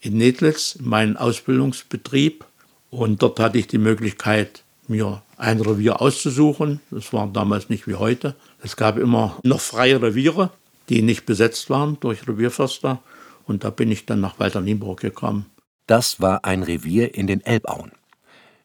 in 0.00 0.16
Nedlitz, 0.18 0.76
in 0.76 0.88
meinem 0.88 1.16
Ausbildungsbetrieb. 1.16 2.44
Und 2.90 3.22
dort 3.22 3.40
hatte 3.40 3.58
ich 3.58 3.66
die 3.66 3.78
Möglichkeit, 3.78 4.62
mir 4.88 5.22
ein 5.36 5.60
Revier 5.60 6.00
auszusuchen. 6.00 6.80
Das 6.90 7.12
war 7.12 7.26
damals 7.26 7.68
nicht 7.68 7.86
wie 7.86 7.96
heute. 7.96 8.34
Es 8.62 8.76
gab 8.76 8.98
immer 8.98 9.38
noch 9.42 9.60
freie 9.60 10.00
Reviere, 10.00 10.50
die 10.88 11.02
nicht 11.02 11.26
besetzt 11.26 11.70
waren 11.70 11.98
durch 12.00 12.26
Revierförster. 12.26 13.02
Und 13.46 13.64
da 13.64 13.70
bin 13.70 13.90
ich 13.90 14.06
dann 14.06 14.20
nach 14.20 14.38
Walter 14.38 14.60
Nienburg 14.60 15.00
gekommen. 15.00 15.46
Das 15.86 16.20
war 16.20 16.44
ein 16.44 16.62
Revier 16.62 17.14
in 17.14 17.26
den 17.26 17.44
Elbauen. 17.44 17.92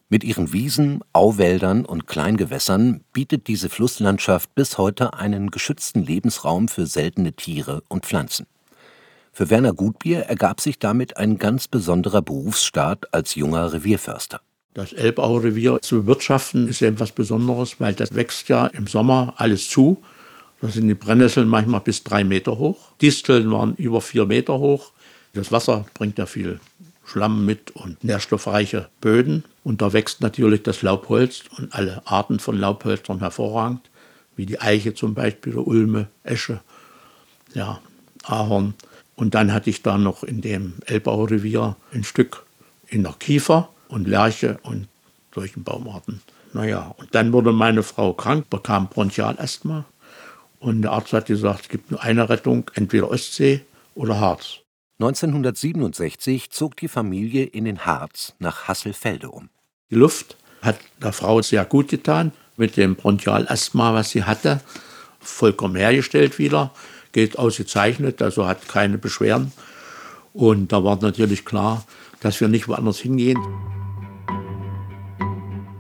Mit 0.09 0.23
ihren 0.23 0.51
Wiesen, 0.51 1.01
Auwäldern 1.13 1.85
und 1.85 2.05
Kleingewässern 2.05 3.01
bietet 3.13 3.47
diese 3.47 3.69
Flusslandschaft 3.69 4.53
bis 4.55 4.77
heute 4.77 5.13
einen 5.13 5.51
geschützten 5.51 6.03
Lebensraum 6.03 6.67
für 6.67 6.85
seltene 6.85 7.31
Tiere 7.33 7.83
und 7.87 8.05
Pflanzen. 8.05 8.45
Für 9.33 9.50
Werner 9.50 9.73
Gutbier 9.73 10.23
ergab 10.23 10.59
sich 10.59 10.77
damit 10.77 11.15
ein 11.15 11.38
ganz 11.38 11.67
besonderer 11.67 12.21
Berufsstaat 12.21 13.13
als 13.13 13.35
junger 13.35 13.71
Revierförster. 13.71 14.41
Das 14.73 14.91
Elbaurevier 14.91 15.81
zu 15.81 16.01
bewirtschaften 16.01 16.67
ist 16.67 16.81
etwas 16.81 17.11
Besonderes, 17.11 17.79
weil 17.79 17.93
das 17.93 18.13
wächst 18.13 18.50
ja 18.50 18.67
im 18.67 18.88
Sommer 18.88 19.33
alles 19.38 19.69
zu. 19.69 20.03
Da 20.61 20.67
sind 20.67 20.88
die 20.88 20.95
Brennnesseln 20.95 21.47
manchmal 21.47 21.81
bis 21.81 22.03
drei 22.03 22.23
Meter 22.23 22.57
hoch. 22.57 22.91
Disteln 23.01 23.51
waren 23.51 23.75
über 23.75 24.01
vier 24.01 24.25
Meter 24.25 24.59
hoch. 24.59 24.91
Das 25.33 25.51
Wasser 25.51 25.85
bringt 25.93 26.17
ja 26.17 26.25
viel 26.25 26.59
Schlamm 27.05 27.45
mit 27.45 27.71
und 27.71 28.03
nährstoffreiche 28.03 28.89
Böden. 29.00 29.43
Und 29.63 29.81
da 29.81 29.93
wächst 29.93 30.21
natürlich 30.21 30.63
das 30.63 30.81
Laubholz 30.81 31.43
und 31.57 31.73
alle 31.73 32.01
Arten 32.05 32.39
von 32.39 32.57
Laubhölzern 32.57 33.19
hervorragend, 33.19 33.89
wie 34.35 34.45
die 34.45 34.59
Eiche 34.59 34.93
zum 34.93 35.13
Beispiel, 35.13 35.55
Ulme, 35.55 36.07
Esche, 36.23 36.61
ja, 37.53 37.79
Ahorn. 38.23 38.73
Und 39.21 39.35
dann 39.35 39.53
hatte 39.53 39.69
ich 39.69 39.83
da 39.83 39.99
noch 39.99 40.23
in 40.23 40.41
dem 40.41 40.73
Elbaurevier 40.87 41.75
ein 41.93 42.03
Stück 42.03 42.43
in 42.87 43.03
der 43.03 43.13
Kiefer 43.19 43.69
und 43.87 44.07
Lerche 44.07 44.57
und 44.63 44.87
solchen 45.35 45.63
Baumarten. 45.63 46.23
Naja, 46.53 46.95
und 46.97 47.13
dann 47.13 47.31
wurde 47.31 47.51
meine 47.51 47.83
Frau 47.83 48.13
krank, 48.13 48.49
bekam 48.49 48.89
Bronchialasthma. 48.89 49.85
Und 50.59 50.81
der 50.81 50.93
Arzt 50.93 51.13
hat 51.13 51.27
gesagt, 51.27 51.61
es 51.61 51.69
gibt 51.69 51.91
nur 51.91 52.01
eine 52.01 52.29
Rettung, 52.29 52.71
entweder 52.73 53.11
Ostsee 53.11 53.61
oder 53.93 54.19
Harz. 54.19 54.61
1967 54.99 56.49
zog 56.49 56.75
die 56.77 56.87
Familie 56.87 57.43
in 57.43 57.65
den 57.65 57.85
Harz 57.85 58.33
nach 58.39 58.67
Hasselfelde 58.67 59.29
um. 59.29 59.49
Die 59.91 59.97
Luft 59.97 60.35
hat 60.63 60.79
der 60.99 61.13
Frau 61.13 61.43
sehr 61.43 61.65
gut 61.65 61.89
getan, 61.89 62.31
mit 62.57 62.75
dem 62.75 62.95
Bronchialasthma, 62.95 63.93
was 63.93 64.09
sie 64.09 64.23
hatte, 64.23 64.61
vollkommen 65.19 65.75
hergestellt 65.75 66.39
wieder, 66.39 66.73
geht 67.12 67.38
ausgezeichnet, 67.38 68.22
also 68.22 68.48
hat 68.48 68.68
keine 68.68 68.98
Beschwerden. 68.98 69.51
Und 70.34 70.72
da 70.72 70.84
war 70.84 70.98
natürlich 71.01 71.46
klar, 71.46 71.84
dass 72.22 72.39
wir 72.39 72.48
nicht 72.48 72.68
woanders 72.68 73.00
hingehen. 73.00 73.39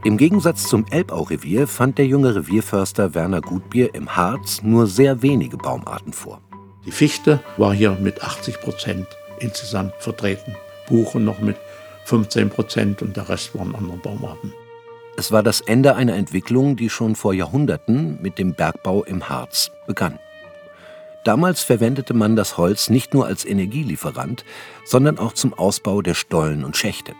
Im 0.03 0.17
Gegensatz 0.17 0.67
zum 0.67 0.85
Elbaurevier 0.89 1.67
fand 1.67 1.99
der 1.99 2.07
junge 2.07 2.33
Revierförster 2.33 3.13
Werner 3.13 3.41
Gutbier 3.41 3.93
im 3.93 4.15
Harz 4.15 4.63
nur 4.63 4.87
sehr 4.87 5.21
wenige 5.21 5.57
Baumarten 5.57 6.11
vor. 6.11 6.41
Die 6.85 6.91
Fichte 6.91 7.39
war 7.57 7.73
hier 7.73 7.91
mit 7.91 8.23
80 8.23 8.59
Prozent 8.61 9.07
insgesamt 9.39 9.93
vertreten, 9.99 10.55
Buchen 10.87 11.23
noch 11.23 11.39
mit 11.39 11.57
15 12.05 12.49
Prozent 12.49 13.01
und 13.03 13.15
der 13.15 13.29
Rest 13.29 13.55
waren 13.55 13.75
andere 13.75 13.97
Baumarten. 13.97 14.53
Es 15.17 15.31
war 15.31 15.43
das 15.43 15.61
Ende 15.61 15.95
einer 15.95 16.15
Entwicklung, 16.15 16.75
die 16.75 16.89
schon 16.89 17.15
vor 17.15 17.33
Jahrhunderten 17.35 18.19
mit 18.21 18.39
dem 18.39 18.55
Bergbau 18.55 19.03
im 19.03 19.29
Harz 19.29 19.69
begann. 19.85 20.17
Damals 21.23 21.61
verwendete 21.61 22.13
man 22.13 22.35
das 22.35 22.57
Holz 22.57 22.89
nicht 22.89 23.13
nur 23.13 23.27
als 23.27 23.45
Energielieferant, 23.45 24.43
sondern 24.85 25.19
auch 25.19 25.33
zum 25.33 25.53
Ausbau 25.53 26.01
der 26.01 26.15
Stollen 26.15 26.63
und 26.63 26.77
Schächte. 26.77 27.13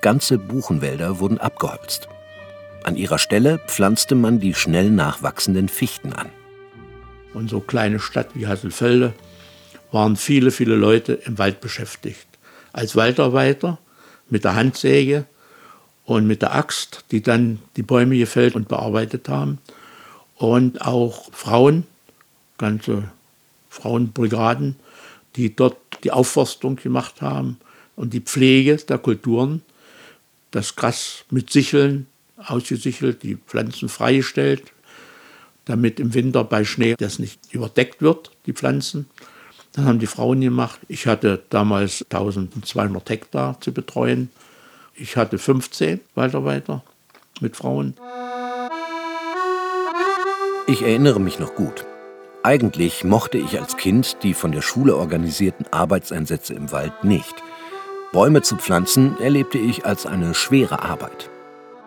Ganze 0.00 0.38
Buchenwälder 0.38 1.18
wurden 1.18 1.38
abgeholzt. 1.38 2.08
An 2.84 2.96
ihrer 2.96 3.18
Stelle 3.18 3.58
pflanzte 3.66 4.14
man 4.14 4.38
die 4.38 4.54
schnell 4.54 4.90
nachwachsenden 4.90 5.68
Fichten 5.68 6.12
an. 6.12 6.28
Und 7.34 7.50
so 7.50 7.60
kleine 7.60 7.98
Stadt 7.98 8.28
wie 8.34 8.46
Hasselfelde 8.46 9.12
waren 9.90 10.14
viele, 10.14 10.52
viele 10.52 10.76
Leute 10.76 11.14
im 11.14 11.38
Wald 11.38 11.60
beschäftigt. 11.60 12.26
Als 12.72 12.94
Waldarbeiter 12.94 13.78
mit 14.30 14.44
der 14.44 14.54
Handsäge 14.54 15.24
und 16.04 16.26
mit 16.26 16.42
der 16.42 16.54
Axt, 16.54 17.04
die 17.10 17.22
dann 17.22 17.60
die 17.76 17.82
Bäume 17.82 18.16
gefällt 18.16 18.54
und 18.54 18.68
bearbeitet 18.68 19.28
haben. 19.28 19.58
Und 20.36 20.82
auch 20.82 21.32
Frauen, 21.32 21.84
ganze 22.58 23.10
Frauenbrigaden, 23.76 24.76
die 25.36 25.54
dort 25.54 25.76
die 26.02 26.10
Aufforstung 26.10 26.76
gemacht 26.76 27.22
haben 27.22 27.58
und 27.94 28.12
die 28.12 28.20
Pflege 28.20 28.76
der 28.76 28.98
Kulturen, 28.98 29.62
das 30.50 30.76
Gras 30.76 31.24
mit 31.30 31.50
Sicheln 31.50 32.06
ausgesichelt, 32.36 33.22
die 33.22 33.36
Pflanzen 33.36 33.88
freigestellt, 33.88 34.62
damit 35.64 36.00
im 36.00 36.14
Winter 36.14 36.44
bei 36.44 36.64
Schnee 36.64 36.94
das 36.96 37.18
nicht 37.18 37.40
überdeckt 37.52 38.00
wird, 38.02 38.30
die 38.46 38.52
Pflanzen. 38.52 39.06
Das 39.72 39.84
haben 39.84 39.98
die 39.98 40.06
Frauen 40.06 40.40
gemacht. 40.40 40.80
Ich 40.88 41.06
hatte 41.06 41.42
damals 41.50 42.02
1200 42.10 43.10
Hektar 43.10 43.60
zu 43.60 43.72
betreuen. 43.72 44.30
Ich 44.94 45.16
hatte 45.16 45.38
15 45.38 46.00
Waldarbeiter 46.14 46.82
mit 47.40 47.56
Frauen. 47.56 47.94
Ich 50.66 50.82
erinnere 50.82 51.20
mich 51.20 51.38
noch 51.38 51.54
gut. 51.54 51.84
Eigentlich 52.46 53.02
mochte 53.02 53.38
ich 53.38 53.58
als 53.58 53.76
Kind 53.76 54.22
die 54.22 54.32
von 54.32 54.52
der 54.52 54.62
Schule 54.62 54.96
organisierten 54.96 55.66
Arbeitseinsätze 55.72 56.54
im 56.54 56.70
Wald 56.70 57.02
nicht. 57.02 57.34
Bäume 58.12 58.40
zu 58.40 58.54
pflanzen 58.54 59.20
erlebte 59.20 59.58
ich 59.58 59.84
als 59.84 60.06
eine 60.06 60.32
schwere 60.32 60.84
Arbeit. 60.84 61.28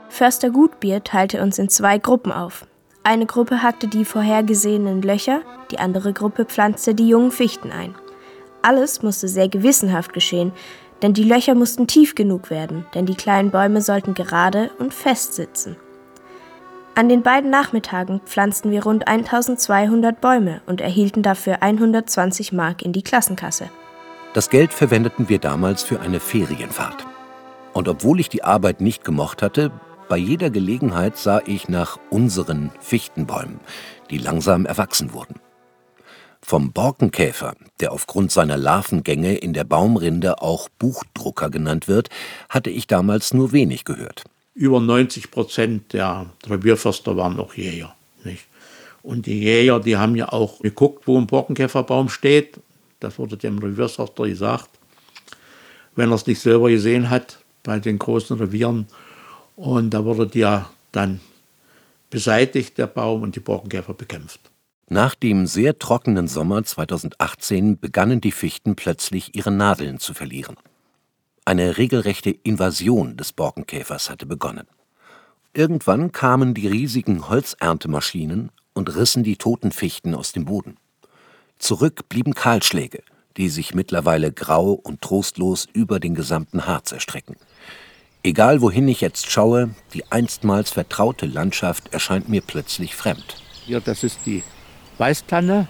Förster 0.10 0.50
Gutbier 0.50 1.02
teilte 1.02 1.42
uns 1.42 1.60
in 1.60 1.70
zwei 1.70 1.98
Gruppen 1.98 2.34
auf. 2.34 2.68
Eine 3.06 3.26
Gruppe 3.26 3.64
hackte 3.64 3.88
die 3.88 4.04
vorhergesehenen 4.04 5.02
Löcher, 5.02 5.44
die 5.72 5.80
andere 5.80 6.12
Gruppe 6.12 6.44
pflanzte 6.44 6.94
die 6.94 7.08
jungen 7.08 7.32
Fichten 7.32 7.72
ein. 7.72 7.96
Alles 8.62 9.02
musste 9.02 9.30
sehr 9.30 9.48
gewissenhaft 9.48 10.12
geschehen, 10.12 10.52
denn 11.02 11.14
die 11.14 11.24
Löcher 11.24 11.56
mussten 11.56 11.88
tief 11.88 12.16
genug 12.16 12.50
werden, 12.50 12.86
denn 12.94 13.06
die 13.06 13.16
kleinen 13.16 13.52
Bäume 13.52 13.82
sollten 13.82 14.14
gerade 14.14 14.72
und 14.78 14.94
fest 14.94 15.36
sitzen. 15.36 15.78
An 16.96 17.08
den 17.08 17.24
beiden 17.24 17.50
Nachmittagen 17.50 18.20
pflanzten 18.26 18.72
wir 18.72 18.84
rund 18.84 19.08
1200 19.08 20.20
Bäume 20.20 20.62
und 20.66 20.82
erhielten 20.82 21.24
dafür 21.24 21.62
120 21.62 22.52
Mark 22.52 22.82
in 22.82 22.92
die 22.92 23.04
Klassenkasse. 23.04 23.70
Das 24.34 24.50
Geld 24.50 24.74
verwendeten 24.74 25.30
wir 25.30 25.40
damals 25.40 25.84
für 25.84 26.02
eine 26.02 26.20
Ferienfahrt. 26.20 27.06
Und 27.74 27.88
obwohl 27.88 28.20
ich 28.20 28.30
die 28.30 28.44
Arbeit 28.44 28.82
nicht 28.82 29.04
gemocht 29.04 29.42
hatte, 29.42 29.72
bei 30.10 30.18
jeder 30.18 30.50
Gelegenheit 30.50 31.18
sah 31.18 31.42
ich 31.46 31.70
nach 31.70 32.00
unseren 32.10 32.72
Fichtenbäumen, 32.80 33.60
die 34.10 34.18
langsam 34.18 34.66
erwachsen 34.66 35.14
wurden. 35.14 35.36
Vom 36.42 36.72
Borkenkäfer, 36.72 37.54
der 37.80 37.92
aufgrund 37.92 38.32
seiner 38.32 38.58
Larvengänge 38.58 39.36
in 39.36 39.54
der 39.54 39.66
Baumrinde 39.66 40.42
auch 40.42 40.68
Buchdrucker 40.80 41.50
genannt 41.50 41.88
wird, 41.88 42.10
hatte 42.50 42.70
ich 42.70 42.88
damals 42.88 43.34
nur 43.34 43.52
wenig 43.52 43.86
gehört. 43.86 44.24
Über 44.60 44.82
90 44.82 45.32
Prozent 45.32 45.94
der 45.94 46.26
Revierförster 46.46 47.16
waren 47.16 47.38
noch 47.38 47.54
Jäger. 47.54 47.96
Nicht? 48.26 48.46
Und 49.02 49.26
die 49.26 49.40
Jäger, 49.40 49.80
die 49.80 49.96
haben 49.96 50.18
ja 50.18 50.34
auch 50.34 50.60
geguckt, 50.60 51.08
wo 51.08 51.18
ein 51.18 51.28
Borkenkäferbaum 51.28 52.10
steht. 52.10 52.60
Das 53.00 53.18
wurde 53.18 53.38
dem 53.38 53.60
Revierförster 53.60 54.28
gesagt. 54.28 54.70
Wenn 55.96 56.12
er 56.12 56.16
es 56.16 56.28
nicht 56.28 56.42
selber 56.42 56.70
gesehen 56.70 57.10
hat, 57.10 57.40
bei 57.64 57.80
den 57.80 58.00
großen 58.00 58.38
Revieren, 58.38 58.88
und 59.56 59.92
da 59.92 60.04
wurde 60.04 60.28
der 60.28 60.70
dann 60.92 61.22
beseitigt, 62.10 62.78
der 62.78 62.88
Baum, 62.88 63.22
und 63.22 63.38
die 63.38 63.40
Borkenkäfer 63.40 63.94
bekämpft. 63.94 64.42
Nach 64.90 65.16
dem 65.16 65.48
sehr 65.48 65.80
trockenen 65.80 66.28
Sommer 66.28 66.66
2018 66.66 67.80
begannen 67.80 68.20
die 68.20 68.34
Fichten 68.34 68.76
plötzlich 68.76 69.36
ihre 69.36 69.52
Nadeln 69.52 70.00
zu 70.00 70.14
verlieren. 70.14 70.58
Eine 71.50 71.80
regelrechte 71.80 72.30
Invasion 72.30 73.18
des 73.18 73.34
Borkenkäfers 73.34 74.12
hatte 74.12 74.28
begonnen. 74.28 74.68
Irgendwann 75.52 76.12
kamen 76.12 76.54
die 76.54 76.68
riesigen 76.68 77.28
Holzerntemaschinen 77.28 78.52
und 78.76 78.96
rissen 78.96 79.24
die 79.24 79.36
toten 79.36 79.72
Fichten 79.72 80.14
aus 80.14 80.32
dem 80.32 80.46
Boden. 80.46 80.78
Zurück 81.58 82.08
blieben 82.08 82.36
Kahlschläge, 82.36 83.02
die 83.36 83.50
sich 83.50 83.74
mittlerweile 83.74 84.32
grau 84.32 84.74
und 84.74 85.02
trostlos 85.02 85.68
über 85.74 86.00
den 86.00 86.14
gesamten 86.14 86.68
Harz 86.68 86.92
erstrecken. 86.92 87.36
Egal 88.22 88.62
wohin 88.62 88.88
ich 88.88 89.02
jetzt 89.02 89.32
schaue, 89.32 89.72
die 89.96 90.06
einstmals 90.12 90.70
vertraute 90.70 91.26
Landschaft 91.26 91.92
erscheint 91.92 92.30
mir 92.30 92.42
plötzlich 92.42 92.96
fremd. 92.96 93.38
Hier, 93.66 93.82
das 93.82 94.04
ist 94.04 94.20
die 94.28 94.44
Weißtanne. 95.00 95.68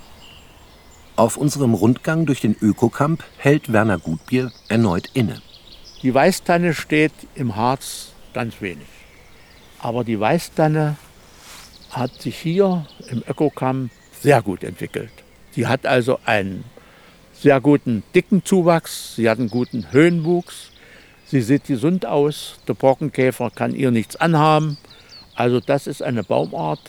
Auf 1.16 1.38
unserem 1.38 1.74
Rundgang 1.74 2.26
durch 2.26 2.42
den 2.42 2.58
Ökokamp 2.60 3.24
hält 3.38 3.72
Werner 3.72 3.98
Gutbier 3.98 4.52
erneut 4.68 5.10
inne. 5.14 5.42
Die 6.02 6.14
Weißtanne 6.14 6.74
steht 6.74 7.14
im 7.36 7.56
Harz 7.56 8.14
ganz 8.34 8.62
wenig. 8.62 8.88
Aber 9.80 10.04
die 10.04 10.20
Weißtanne 10.20 10.96
hat 11.90 12.22
sich 12.22 12.38
hier 12.38 12.86
im 13.10 13.24
Ökokamp 13.28 13.92
sehr 14.22 14.42
gut 14.42 14.64
entwickelt. 14.64 15.12
Sie 15.52 15.68
hat 15.68 15.86
also 15.86 16.20
einen 16.26 16.64
sehr 17.34 17.60
guten 17.62 18.04
dicken 18.14 18.46
Zuwachs, 18.46 19.16
sie 19.16 19.30
hat 19.30 19.40
einen 19.40 19.50
guten 19.50 19.92
Höhenwuchs, 19.92 20.72
Sie 21.32 21.42
sieht 21.42 21.66
gesund 21.66 22.08
aus, 22.08 22.56
der 22.68 22.74
Borkenkäfer 22.74 23.52
kann 23.52 23.76
ihr 23.76 23.92
nichts 23.92 24.16
anhaben. 24.16 24.80
Also 25.36 25.60
das 25.60 25.86
ist 25.86 26.02
eine 26.02 26.24
Baumart, 26.24 26.80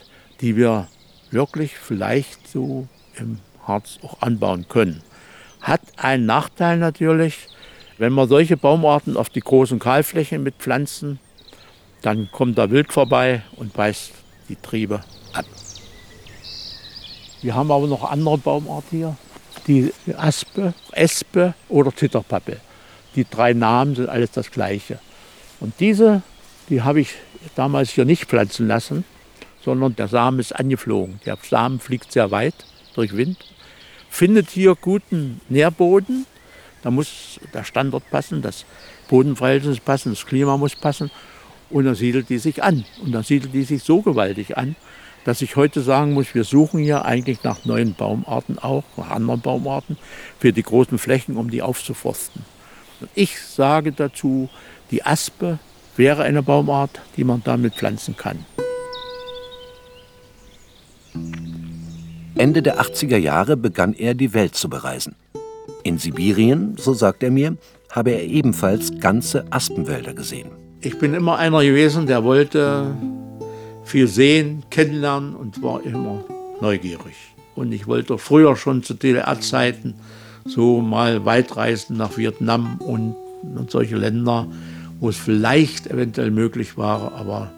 die 0.41 0.57
wir 0.57 0.89
wirklich 1.31 1.77
vielleicht 1.77 2.49
so 2.49 2.89
im 3.19 3.41
Harz 3.67 3.99
auch 4.03 4.23
anbauen 4.23 4.65
können. 4.67 5.03
Hat 5.61 5.83
einen 5.99 6.25
Nachteil 6.25 6.79
natürlich, 6.79 7.49
wenn 8.01 8.15
wir 8.15 8.27
solche 8.27 8.57
Baumarten 8.57 9.19
auf 9.19 9.29
die 9.29 9.41
großen 9.41 9.79
Kahlflächen 9.79 10.43
mit 10.43 10.55
pflanzen, 10.55 11.21
dann 12.01 12.31
kommt 12.33 12.57
da 12.57 12.71
Wild 12.71 12.95
vorbei 12.95 13.43
und 13.57 13.75
beißt 13.75 14.13
die 14.49 14.57
Triebe 14.57 15.03
ab. 15.35 15.45
Wir 17.43 17.55
haben 17.55 17.71
aber 17.71 17.87
noch 17.87 18.11
andere 18.11 18.39
Baumarten 18.39 18.99
hier, 18.99 19.17
die 19.67 19.93
Aspe, 20.17 20.73
Espe 20.93 21.53
oder 21.69 21.93
Titterpappel. 21.93 22.59
Die 23.17 23.27
drei 23.29 23.53
Namen 23.53 23.95
sind 23.95 24.09
alles 24.09 24.31
das 24.31 24.51
gleiche. 24.51 24.99
Und 25.61 25.75
diese, 25.79 26.23
die 26.71 26.81
habe 26.81 27.03
ich 27.03 27.17
damals 27.55 27.91
hier 27.91 28.07
nicht 28.07 28.25
pflanzen 28.25 28.67
lassen, 28.67 29.05
sondern 29.63 29.95
der 29.95 30.09
Samen 30.09 30.41
ist 30.41 30.57
angeflogen. 30.57 31.21
Der 31.27 31.37
Samen 31.43 31.81
fliegt 31.81 32.13
sehr 32.13 32.31
weit 32.31 32.55
durch 32.95 33.15
Wind, 33.15 33.37
findet 34.09 34.49
hier 34.49 34.75
guten 34.75 35.43
Nährboden. 35.51 36.25
Da 36.83 36.91
muss 36.91 37.41
der 37.53 37.65
Standort 37.65 38.09
passen, 38.11 38.43
das 38.43 38.65
Bodenverhältnis 39.09 39.81
passen, 39.81 40.13
das 40.13 40.27
Klima 40.27 40.57
muss 40.57 40.75
passen. 40.75 41.11
Und 41.69 41.85
dann 41.85 41.95
siedelt 41.95 42.29
die 42.29 42.39
sich 42.39 42.63
an. 42.63 42.85
Und 43.03 43.13
dann 43.13 43.23
siedelt 43.23 43.55
die 43.55 43.63
sich 43.63 43.83
so 43.83 44.03
gewaltig 44.03 44.57
an, 44.57 44.77
dass 45.25 45.43
ich 45.43 45.57
heute 45.57 45.83
sagen 45.83 46.15
muss, 46.15 46.35
wir 46.35 46.45
suchen 46.45 46.81
hier 46.81 47.05
eigentlich 47.05 47.45
nach 47.45 47.65
neuen 47.65 47.95
Baumarten 47.95 48.59
auch, 48.59 48.85
nach 48.97 49.11
anderen 49.11 49.41
Baumarten 49.41 49.97
für 50.39 50.53
die 50.53 50.63
großen 50.63 50.99
Flächen, 50.99 51.37
um 51.37 51.51
die 51.51 51.63
aufzuforsten. 51.63 52.45
Ich 53.15 53.41
sage 53.41 53.93
dazu, 53.93 54.49
die 54.91 55.05
Aspe 55.05 55.59
wäre 55.97 56.23
eine 56.23 56.43
Baumart, 56.43 57.01
die 57.17 57.25
man 57.25 57.43
damit 57.45 57.75
pflanzen 57.75 58.17
kann. 58.17 58.45
Ende 62.37 62.63
der 62.63 62.81
80er 62.81 63.19
Jahre 63.19 63.57
begann 63.57 63.93
er, 63.93 64.15
die 64.15 64.33
Welt 64.33 64.55
zu 64.55 64.71
bereisen. 64.71 65.15
In 65.83 65.99
Sibirien, 65.99 66.77
so 66.77 66.93
sagt 66.93 67.23
er 67.23 67.31
mir, 67.31 67.57
habe 67.91 68.11
er 68.11 68.25
ebenfalls 68.25 68.99
ganze 69.01 69.45
Aspenwälder 69.51 70.15
gesehen. 70.15 70.51
Ich 70.81 70.99
bin 70.99 71.15
immer 71.15 71.37
einer 71.37 71.63
gewesen, 71.63 72.07
der 72.07 72.25
wollte 72.25 72.95
viel 73.85 74.07
sehen, 74.07 74.63
kennenlernen 74.71 75.35
und 75.35 75.63
war 75.63 75.83
immer 75.85 76.25
neugierig. 76.61 77.15
Und 77.55 77.73
ich 77.73 77.87
wollte 77.87 78.19
früher 78.19 78.57
schon 78.57 78.83
zu 78.83 78.95
DDR-Zeiten 78.95 79.95
so 80.45 80.81
mal 80.81 81.25
weitreisen 81.25 81.97
nach 81.97 82.17
Vietnam 82.17 82.79
und, 82.79 83.15
und 83.43 83.71
solche 83.71 83.97
Länder, 83.97 84.47
wo 85.01 85.09
es 85.09 85.17
vielleicht 85.17 85.87
eventuell 85.87 86.31
möglich 86.31 86.77
war. 86.77 87.13
Aber 87.13 87.51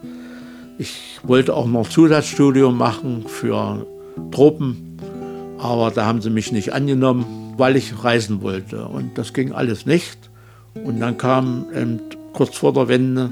ich 0.78 1.20
wollte 1.22 1.54
auch 1.54 1.66
noch 1.66 1.88
Zusatzstudium 1.88 2.76
machen 2.76 3.24
für 3.26 3.86
Tropen, 4.30 4.96
aber 5.58 5.90
da 5.90 6.06
haben 6.06 6.22
sie 6.22 6.30
mich 6.30 6.50
nicht 6.50 6.72
angenommen, 6.72 7.41
weil 7.56 7.76
ich 7.76 8.04
reisen 8.04 8.42
wollte. 8.42 8.86
Und 8.86 9.18
das 9.18 9.32
ging 9.32 9.52
alles 9.52 9.86
nicht. 9.86 10.18
Und 10.74 11.00
dann 11.00 11.18
kam 11.18 11.66
kurz 12.32 12.56
vor 12.56 12.72
der 12.72 12.88
Wende 12.88 13.30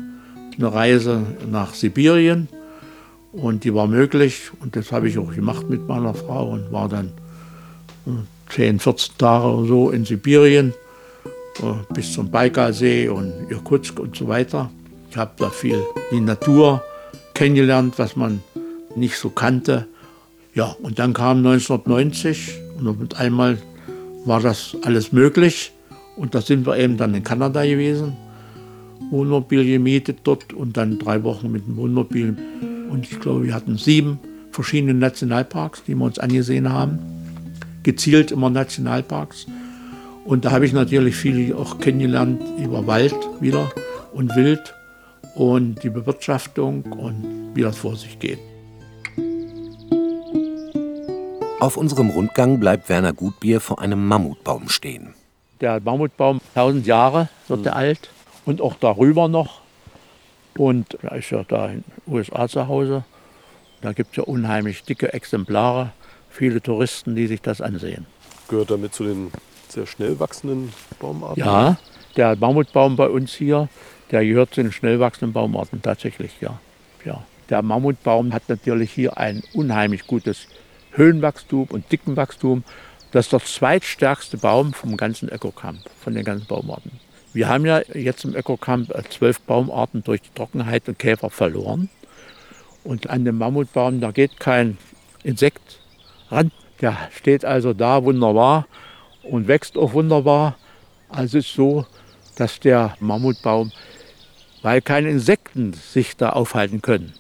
eine 0.59 0.73
Reise 0.73 1.23
nach 1.51 1.75
Sibirien 1.75 2.49
und 3.33 3.65
die 3.65 3.75
war 3.75 3.87
möglich 3.87 4.51
und 4.61 4.77
das 4.77 4.93
habe 4.93 5.09
ich 5.09 5.19
auch 5.19 5.35
gemacht 5.35 5.69
mit 5.71 5.87
meiner 5.87 6.15
Frau 6.15 6.51
und 6.51 6.73
war 6.73 6.89
dann 6.89 7.13
äh, 8.07 8.55
10, 8.55 8.81
14 8.81 9.15
Tage 9.19 9.67
so 9.67 9.91
in 9.91 10.05
Sibirien 10.05 10.75
äh, 11.63 11.95
bis 11.95 12.13
zum 12.13 12.31
Baikalsee 12.31 13.09
und 13.09 13.33
Irkutsk 13.49 13.99
und 14.01 14.17
so 14.17 14.29
weiter. 14.29 14.71
Ich 15.11 15.17
habe 15.17 15.33
da 15.39 15.51
viel 15.51 15.81
die 16.11 16.21
Natur 16.21 16.83
kennengelernt, 17.35 17.95
was 17.99 18.17
man 18.17 18.43
nicht 18.97 19.17
so 19.17 19.31
kannte. 19.31 19.87
Ja, 20.55 20.75
und 20.83 20.99
dann 20.99 21.13
kam 21.13 21.39
1990 21.39 22.59
und 22.79 23.01
mit 23.01 23.17
einmal 23.17 23.59
war 24.25 24.41
das 24.41 24.77
alles 24.83 25.13
möglich. 25.13 25.73
Und 26.17 26.35
da 26.35 26.41
sind 26.41 26.67
wir 26.67 26.77
eben 26.77 26.97
dann 26.97 27.15
in 27.15 27.25
Kanada 27.25 27.65
gewesen, 27.65 28.17
Wohnmobil 29.11 29.65
gemietet 29.65 30.19
dort 30.25 30.53
und 30.53 30.77
dann 30.77 30.99
drei 30.99 31.23
Wochen 31.25 31.51
mit 31.51 31.67
dem 31.67 31.77
Wohnmobil. 31.77 32.37
Und 32.91 33.11
ich 33.11 33.19
glaube, 33.21 33.45
wir 33.45 33.55
hatten 33.55 33.77
sieben 33.77 34.19
verschiedene 34.51 34.95
Nationalparks, 34.95 35.85
die 35.85 35.95
wir 35.95 36.05
uns 36.05 36.19
angesehen 36.19 36.71
haben 36.71 36.99
gezielt 37.83 38.31
immer 38.31 38.51
Nationalparks. 38.51 39.47
Und 40.25 40.45
da 40.45 40.51
habe 40.51 40.67
ich 40.67 40.73
natürlich 40.73 41.17
viel 41.17 41.55
auch 41.55 41.79
kennengelernt 41.79 42.43
über 42.63 42.87
Wald 42.87 43.15
wieder 43.41 43.71
und 44.13 44.35
Wild 44.37 44.75
und 45.35 45.83
die 45.83 45.91
Bewirtschaftung 45.91 46.83
und 46.93 47.55
wie 47.55 47.63
das 47.63 47.79
vor 47.79 47.97
sich 47.97 48.19
geht. 48.19 48.39
Auf 51.61 51.77
unserem 51.77 52.09
Rundgang 52.09 52.59
bleibt 52.59 52.89
Werner 52.89 53.13
Gutbier 53.13 53.61
vor 53.61 53.81
einem 53.81 54.07
Mammutbaum 54.07 54.71
stehen. 54.71 55.13
Der 55.61 55.79
Mammutbaum, 55.79 56.41
1000 56.55 56.87
Jahre 56.87 57.29
wird 57.49 57.67
er 57.67 57.77
alt 57.77 58.09
und 58.47 58.63
auch 58.63 58.77
darüber 58.81 59.29
noch. 59.29 59.61
Und 60.57 60.97
er 61.03 61.17
ist 61.17 61.31
ja 61.31 61.45
da 61.47 61.67
in 61.67 61.85
den 61.85 62.15
USA 62.15 62.49
zu 62.49 62.67
Hause. 62.67 63.05
Da 63.83 63.93
gibt 63.93 64.13
es 64.13 64.17
ja 64.17 64.23
unheimlich 64.23 64.85
dicke 64.85 65.13
Exemplare, 65.13 65.93
viele 66.31 66.63
Touristen, 66.63 67.15
die 67.15 67.27
sich 67.27 67.43
das 67.43 67.61
ansehen. 67.61 68.07
Gehört 68.49 68.71
damit 68.71 68.95
zu 68.95 69.05
den 69.05 69.31
sehr 69.69 69.87
schnell 69.87 70.19
wachsenden 70.19 70.73
Baumarten? 70.99 71.41
Ja, 71.41 71.77
der 72.17 72.37
Mammutbaum 72.37 72.97
bei 72.97 73.09
uns 73.09 73.35
hier, 73.35 73.69
der 74.11 74.25
gehört 74.25 74.55
zu 74.55 74.63
den 74.63 74.73
schnell 74.73 74.99
wachsenden 74.99 75.35
Baumarten 75.35 75.83
tatsächlich, 75.83 76.41
ja. 76.41 76.59
ja. 77.05 77.23
Der 77.51 77.61
Mammutbaum 77.61 78.33
hat 78.33 78.49
natürlich 78.49 78.93
hier 78.93 79.19
ein 79.19 79.43
unheimlich 79.53 80.07
gutes 80.07 80.47
Höhenwachstum 80.93 81.69
und 81.71 81.91
Dickenwachstum. 81.91 82.65
Das 83.13 83.27
ist 83.27 83.33
der 83.33 83.41
zweitstärkste 83.41 84.37
Baum 84.37 84.73
vom 84.73 84.97
ganzen 84.97 85.29
Ökocamp, 85.29 85.81
von 86.01 86.15
den 86.15 86.25
ganzen 86.25 86.47
Baumarten. 86.47 86.93
Wir 87.33 87.49
haben 87.49 87.65
ja 87.65 87.81
jetzt 87.95 88.25
im 88.25 88.35
Ökocamp 88.35 88.91
äh, 88.91 89.03
zwölf 89.09 89.41
Baumarten 89.41 90.03
durch 90.03 90.23
die 90.23 90.35
Trockenheit 90.35 90.89
und 90.89 90.99
Käfer 90.99 91.31
verloren. 91.31 91.89
Und 92.83 93.11
an 93.11 93.25
dem 93.25 93.39
Mammutbaum, 93.39 94.01
da 94.01 94.11
geht 94.11 94.41
kein 94.41 94.79
Insekt 95.23 95.81
ran. 96.31 96.51
Der 96.81 96.97
steht 97.15 97.45
also 97.45 97.73
da 97.73 98.05
wunderbar 98.05 98.67
und 99.23 99.49
wächst 99.49 99.77
auch 99.77 99.93
wunderbar. 99.93 100.57
Also 101.09 101.39
ist 101.39 101.55
so, 101.55 101.87
dass 102.37 102.59
der 102.59 102.97
Mammutbaum, 103.01 103.71
weil 104.63 104.81
keine 104.81 105.11
Insekten 105.11 105.73
sich 105.73 106.17
da 106.17 106.31
aufhalten 106.31 106.81
können, 106.81 107.13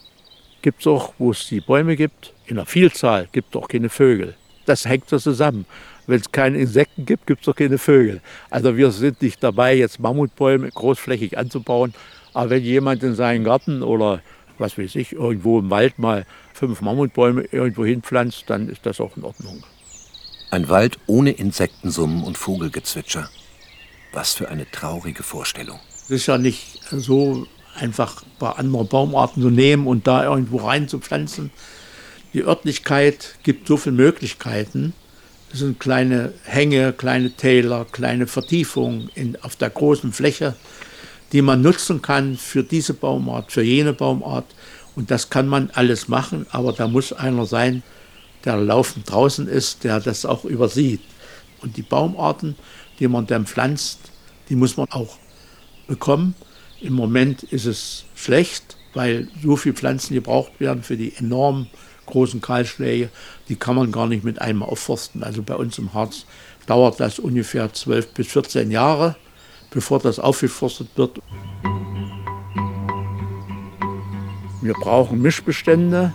gibt 0.62 0.80
es 0.80 0.86
auch, 0.86 1.14
wo 1.18 1.30
es 1.30 1.46
die 1.46 1.60
Bäume 1.60 1.96
gibt, 1.96 2.32
in 2.46 2.56
der 2.56 2.66
Vielzahl 2.66 3.28
gibt 3.32 3.54
es 3.54 3.62
auch 3.62 3.68
keine 3.68 3.88
Vögel. 3.88 4.34
Das 4.66 4.84
hängt 4.84 5.08
so 5.08 5.18
zusammen. 5.18 5.66
Wenn 6.06 6.20
es 6.20 6.32
keine 6.32 6.58
Insekten 6.58 7.06
gibt, 7.06 7.26
gibt 7.26 7.42
es 7.42 7.48
auch 7.48 7.54
keine 7.54 7.78
Vögel. 7.78 8.20
Also 8.50 8.76
wir 8.76 8.90
sind 8.90 9.22
nicht 9.22 9.42
dabei, 9.42 9.76
jetzt 9.76 10.00
Mammutbäume 10.00 10.68
großflächig 10.70 11.38
anzubauen. 11.38 11.94
Aber 12.34 12.50
wenn 12.50 12.62
jemand 12.62 13.02
in 13.02 13.14
seinen 13.14 13.44
Garten 13.44 13.82
oder 13.82 14.20
was 14.58 14.76
weiß 14.76 14.94
ich, 14.96 15.12
irgendwo 15.12 15.58
im 15.58 15.70
Wald 15.70 15.98
mal 15.98 16.26
fünf 16.52 16.80
Mammutbäume 16.80 17.42
irgendwo 17.50 17.84
hinpflanzt, 17.84 18.44
dann 18.48 18.68
ist 18.68 18.84
das 18.84 19.00
auch 19.00 19.16
in 19.16 19.24
Ordnung. 19.24 19.64
Ein 20.50 20.68
Wald 20.68 20.98
ohne 21.06 21.30
Insektensummen 21.30 22.24
und 22.24 22.36
Vogelgezwitscher. 22.36 23.30
Was 24.12 24.34
für 24.34 24.48
eine 24.48 24.70
traurige 24.70 25.22
Vorstellung. 25.22 25.78
Es 26.04 26.10
ist 26.10 26.26
ja 26.26 26.38
nicht 26.38 26.80
so 26.90 27.46
einfach 27.80 28.22
bei 28.38 28.50
anderen 28.50 28.88
Baumarten 28.88 29.42
zu 29.42 29.50
nehmen 29.50 29.86
und 29.86 30.06
da 30.06 30.24
irgendwo 30.24 30.58
rein 30.58 30.88
zu 30.88 30.98
pflanzen. 30.98 31.50
Die 32.32 32.44
Örtlichkeit 32.44 33.36
gibt 33.42 33.66
so 33.66 33.76
viele 33.76 33.96
Möglichkeiten. 33.96 34.92
Es 35.52 35.58
sind 35.58 35.80
kleine 35.80 36.32
Hänge, 36.44 36.92
kleine 36.92 37.32
Täler, 37.32 37.86
kleine 37.90 38.26
Vertiefungen 38.26 39.10
in, 39.14 39.36
auf 39.42 39.56
der 39.56 39.70
großen 39.70 40.12
Fläche, 40.12 40.54
die 41.32 41.42
man 41.42 41.60
nutzen 41.60 42.02
kann 42.02 42.36
für 42.36 42.62
diese 42.62 42.94
Baumart, 42.94 43.50
für 43.50 43.62
jene 43.62 43.92
Baumart. 43.92 44.46
Und 44.94 45.10
das 45.10 45.30
kann 45.30 45.48
man 45.48 45.70
alles 45.74 46.08
machen, 46.08 46.46
aber 46.50 46.72
da 46.72 46.86
muss 46.86 47.12
einer 47.12 47.46
sein, 47.46 47.82
der 48.44 48.56
laufend 48.56 49.10
draußen 49.10 49.48
ist, 49.48 49.84
der 49.84 50.00
das 50.00 50.24
auch 50.24 50.44
übersieht. 50.44 51.00
Und 51.62 51.76
die 51.76 51.82
Baumarten, 51.82 52.56
die 52.98 53.08
man 53.08 53.26
dann 53.26 53.46
pflanzt, 53.46 53.98
die 54.48 54.56
muss 54.56 54.76
man 54.76 54.88
auch 54.90 55.16
bekommen. 55.86 56.34
Im 56.80 56.94
Moment 56.94 57.42
ist 57.42 57.66
es 57.66 58.04
schlecht, 58.14 58.76
weil 58.94 59.28
so 59.42 59.56
viele 59.56 59.74
Pflanzen 59.74 60.14
gebraucht 60.14 60.52
werden 60.58 60.82
für 60.82 60.96
die 60.96 61.14
enorm 61.16 61.66
großen 62.06 62.40
Kahlschläge. 62.40 63.10
Die 63.48 63.56
kann 63.56 63.76
man 63.76 63.92
gar 63.92 64.06
nicht 64.06 64.24
mit 64.24 64.40
einem 64.40 64.62
aufforsten. 64.62 65.22
Also 65.22 65.42
bei 65.42 65.54
uns 65.54 65.78
im 65.78 65.92
Harz 65.92 66.24
dauert 66.66 66.98
das 66.98 67.18
ungefähr 67.18 67.72
12 67.72 68.14
bis 68.14 68.28
14 68.28 68.70
Jahre, 68.70 69.16
bevor 69.70 69.98
das 69.98 70.18
aufgeforstet 70.18 70.88
wird. 70.96 71.18
Wir 74.62 74.74
brauchen 74.74 75.20
Mischbestände. 75.20 76.14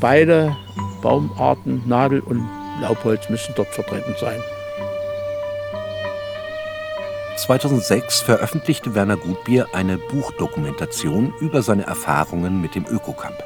Beide 0.00 0.56
Baumarten, 1.02 1.82
Nadel 1.86 2.20
und 2.20 2.46
Laubholz 2.80 3.28
müssen 3.28 3.54
dort 3.56 3.68
vertreten 3.68 4.14
sein. 4.20 4.40
2006 7.36 8.20
veröffentlichte 8.20 8.94
Werner 8.94 9.16
Gutbier 9.16 9.68
eine 9.72 9.98
Buchdokumentation 9.98 11.34
über 11.40 11.62
seine 11.62 11.86
Erfahrungen 11.86 12.60
mit 12.60 12.74
dem 12.74 12.86
Ökocamp. 12.86 13.42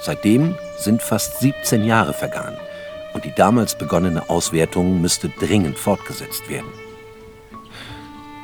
Seitdem 0.00 0.56
sind 0.76 1.02
fast 1.02 1.40
17 1.40 1.84
Jahre 1.84 2.12
vergangen 2.12 2.58
und 3.14 3.24
die 3.24 3.34
damals 3.34 3.76
begonnene 3.76 4.28
Auswertung 4.28 5.00
müsste 5.00 5.28
dringend 5.28 5.78
fortgesetzt 5.78 6.48
werden. 6.48 6.70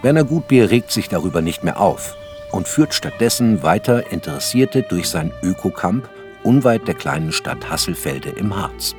Werner 0.03 0.24
Gutbier 0.24 0.70
regt 0.70 0.90
sich 0.90 1.09
darüber 1.09 1.42
nicht 1.42 1.62
mehr 1.62 1.79
auf 1.79 2.16
und 2.50 2.66
führt 2.66 2.94
stattdessen 2.94 3.62
weiter 3.62 4.11
Interessierte 4.12 4.83
durch 4.83 5.09
sein 5.09 5.33
Ökocamp 5.42 6.09
unweit 6.42 6.88
der 6.88 6.94
kleinen 6.94 7.33
Stadt 7.33 7.70
Hasselfelde 7.70 8.31
im 8.31 8.57
Harz. 8.57 8.94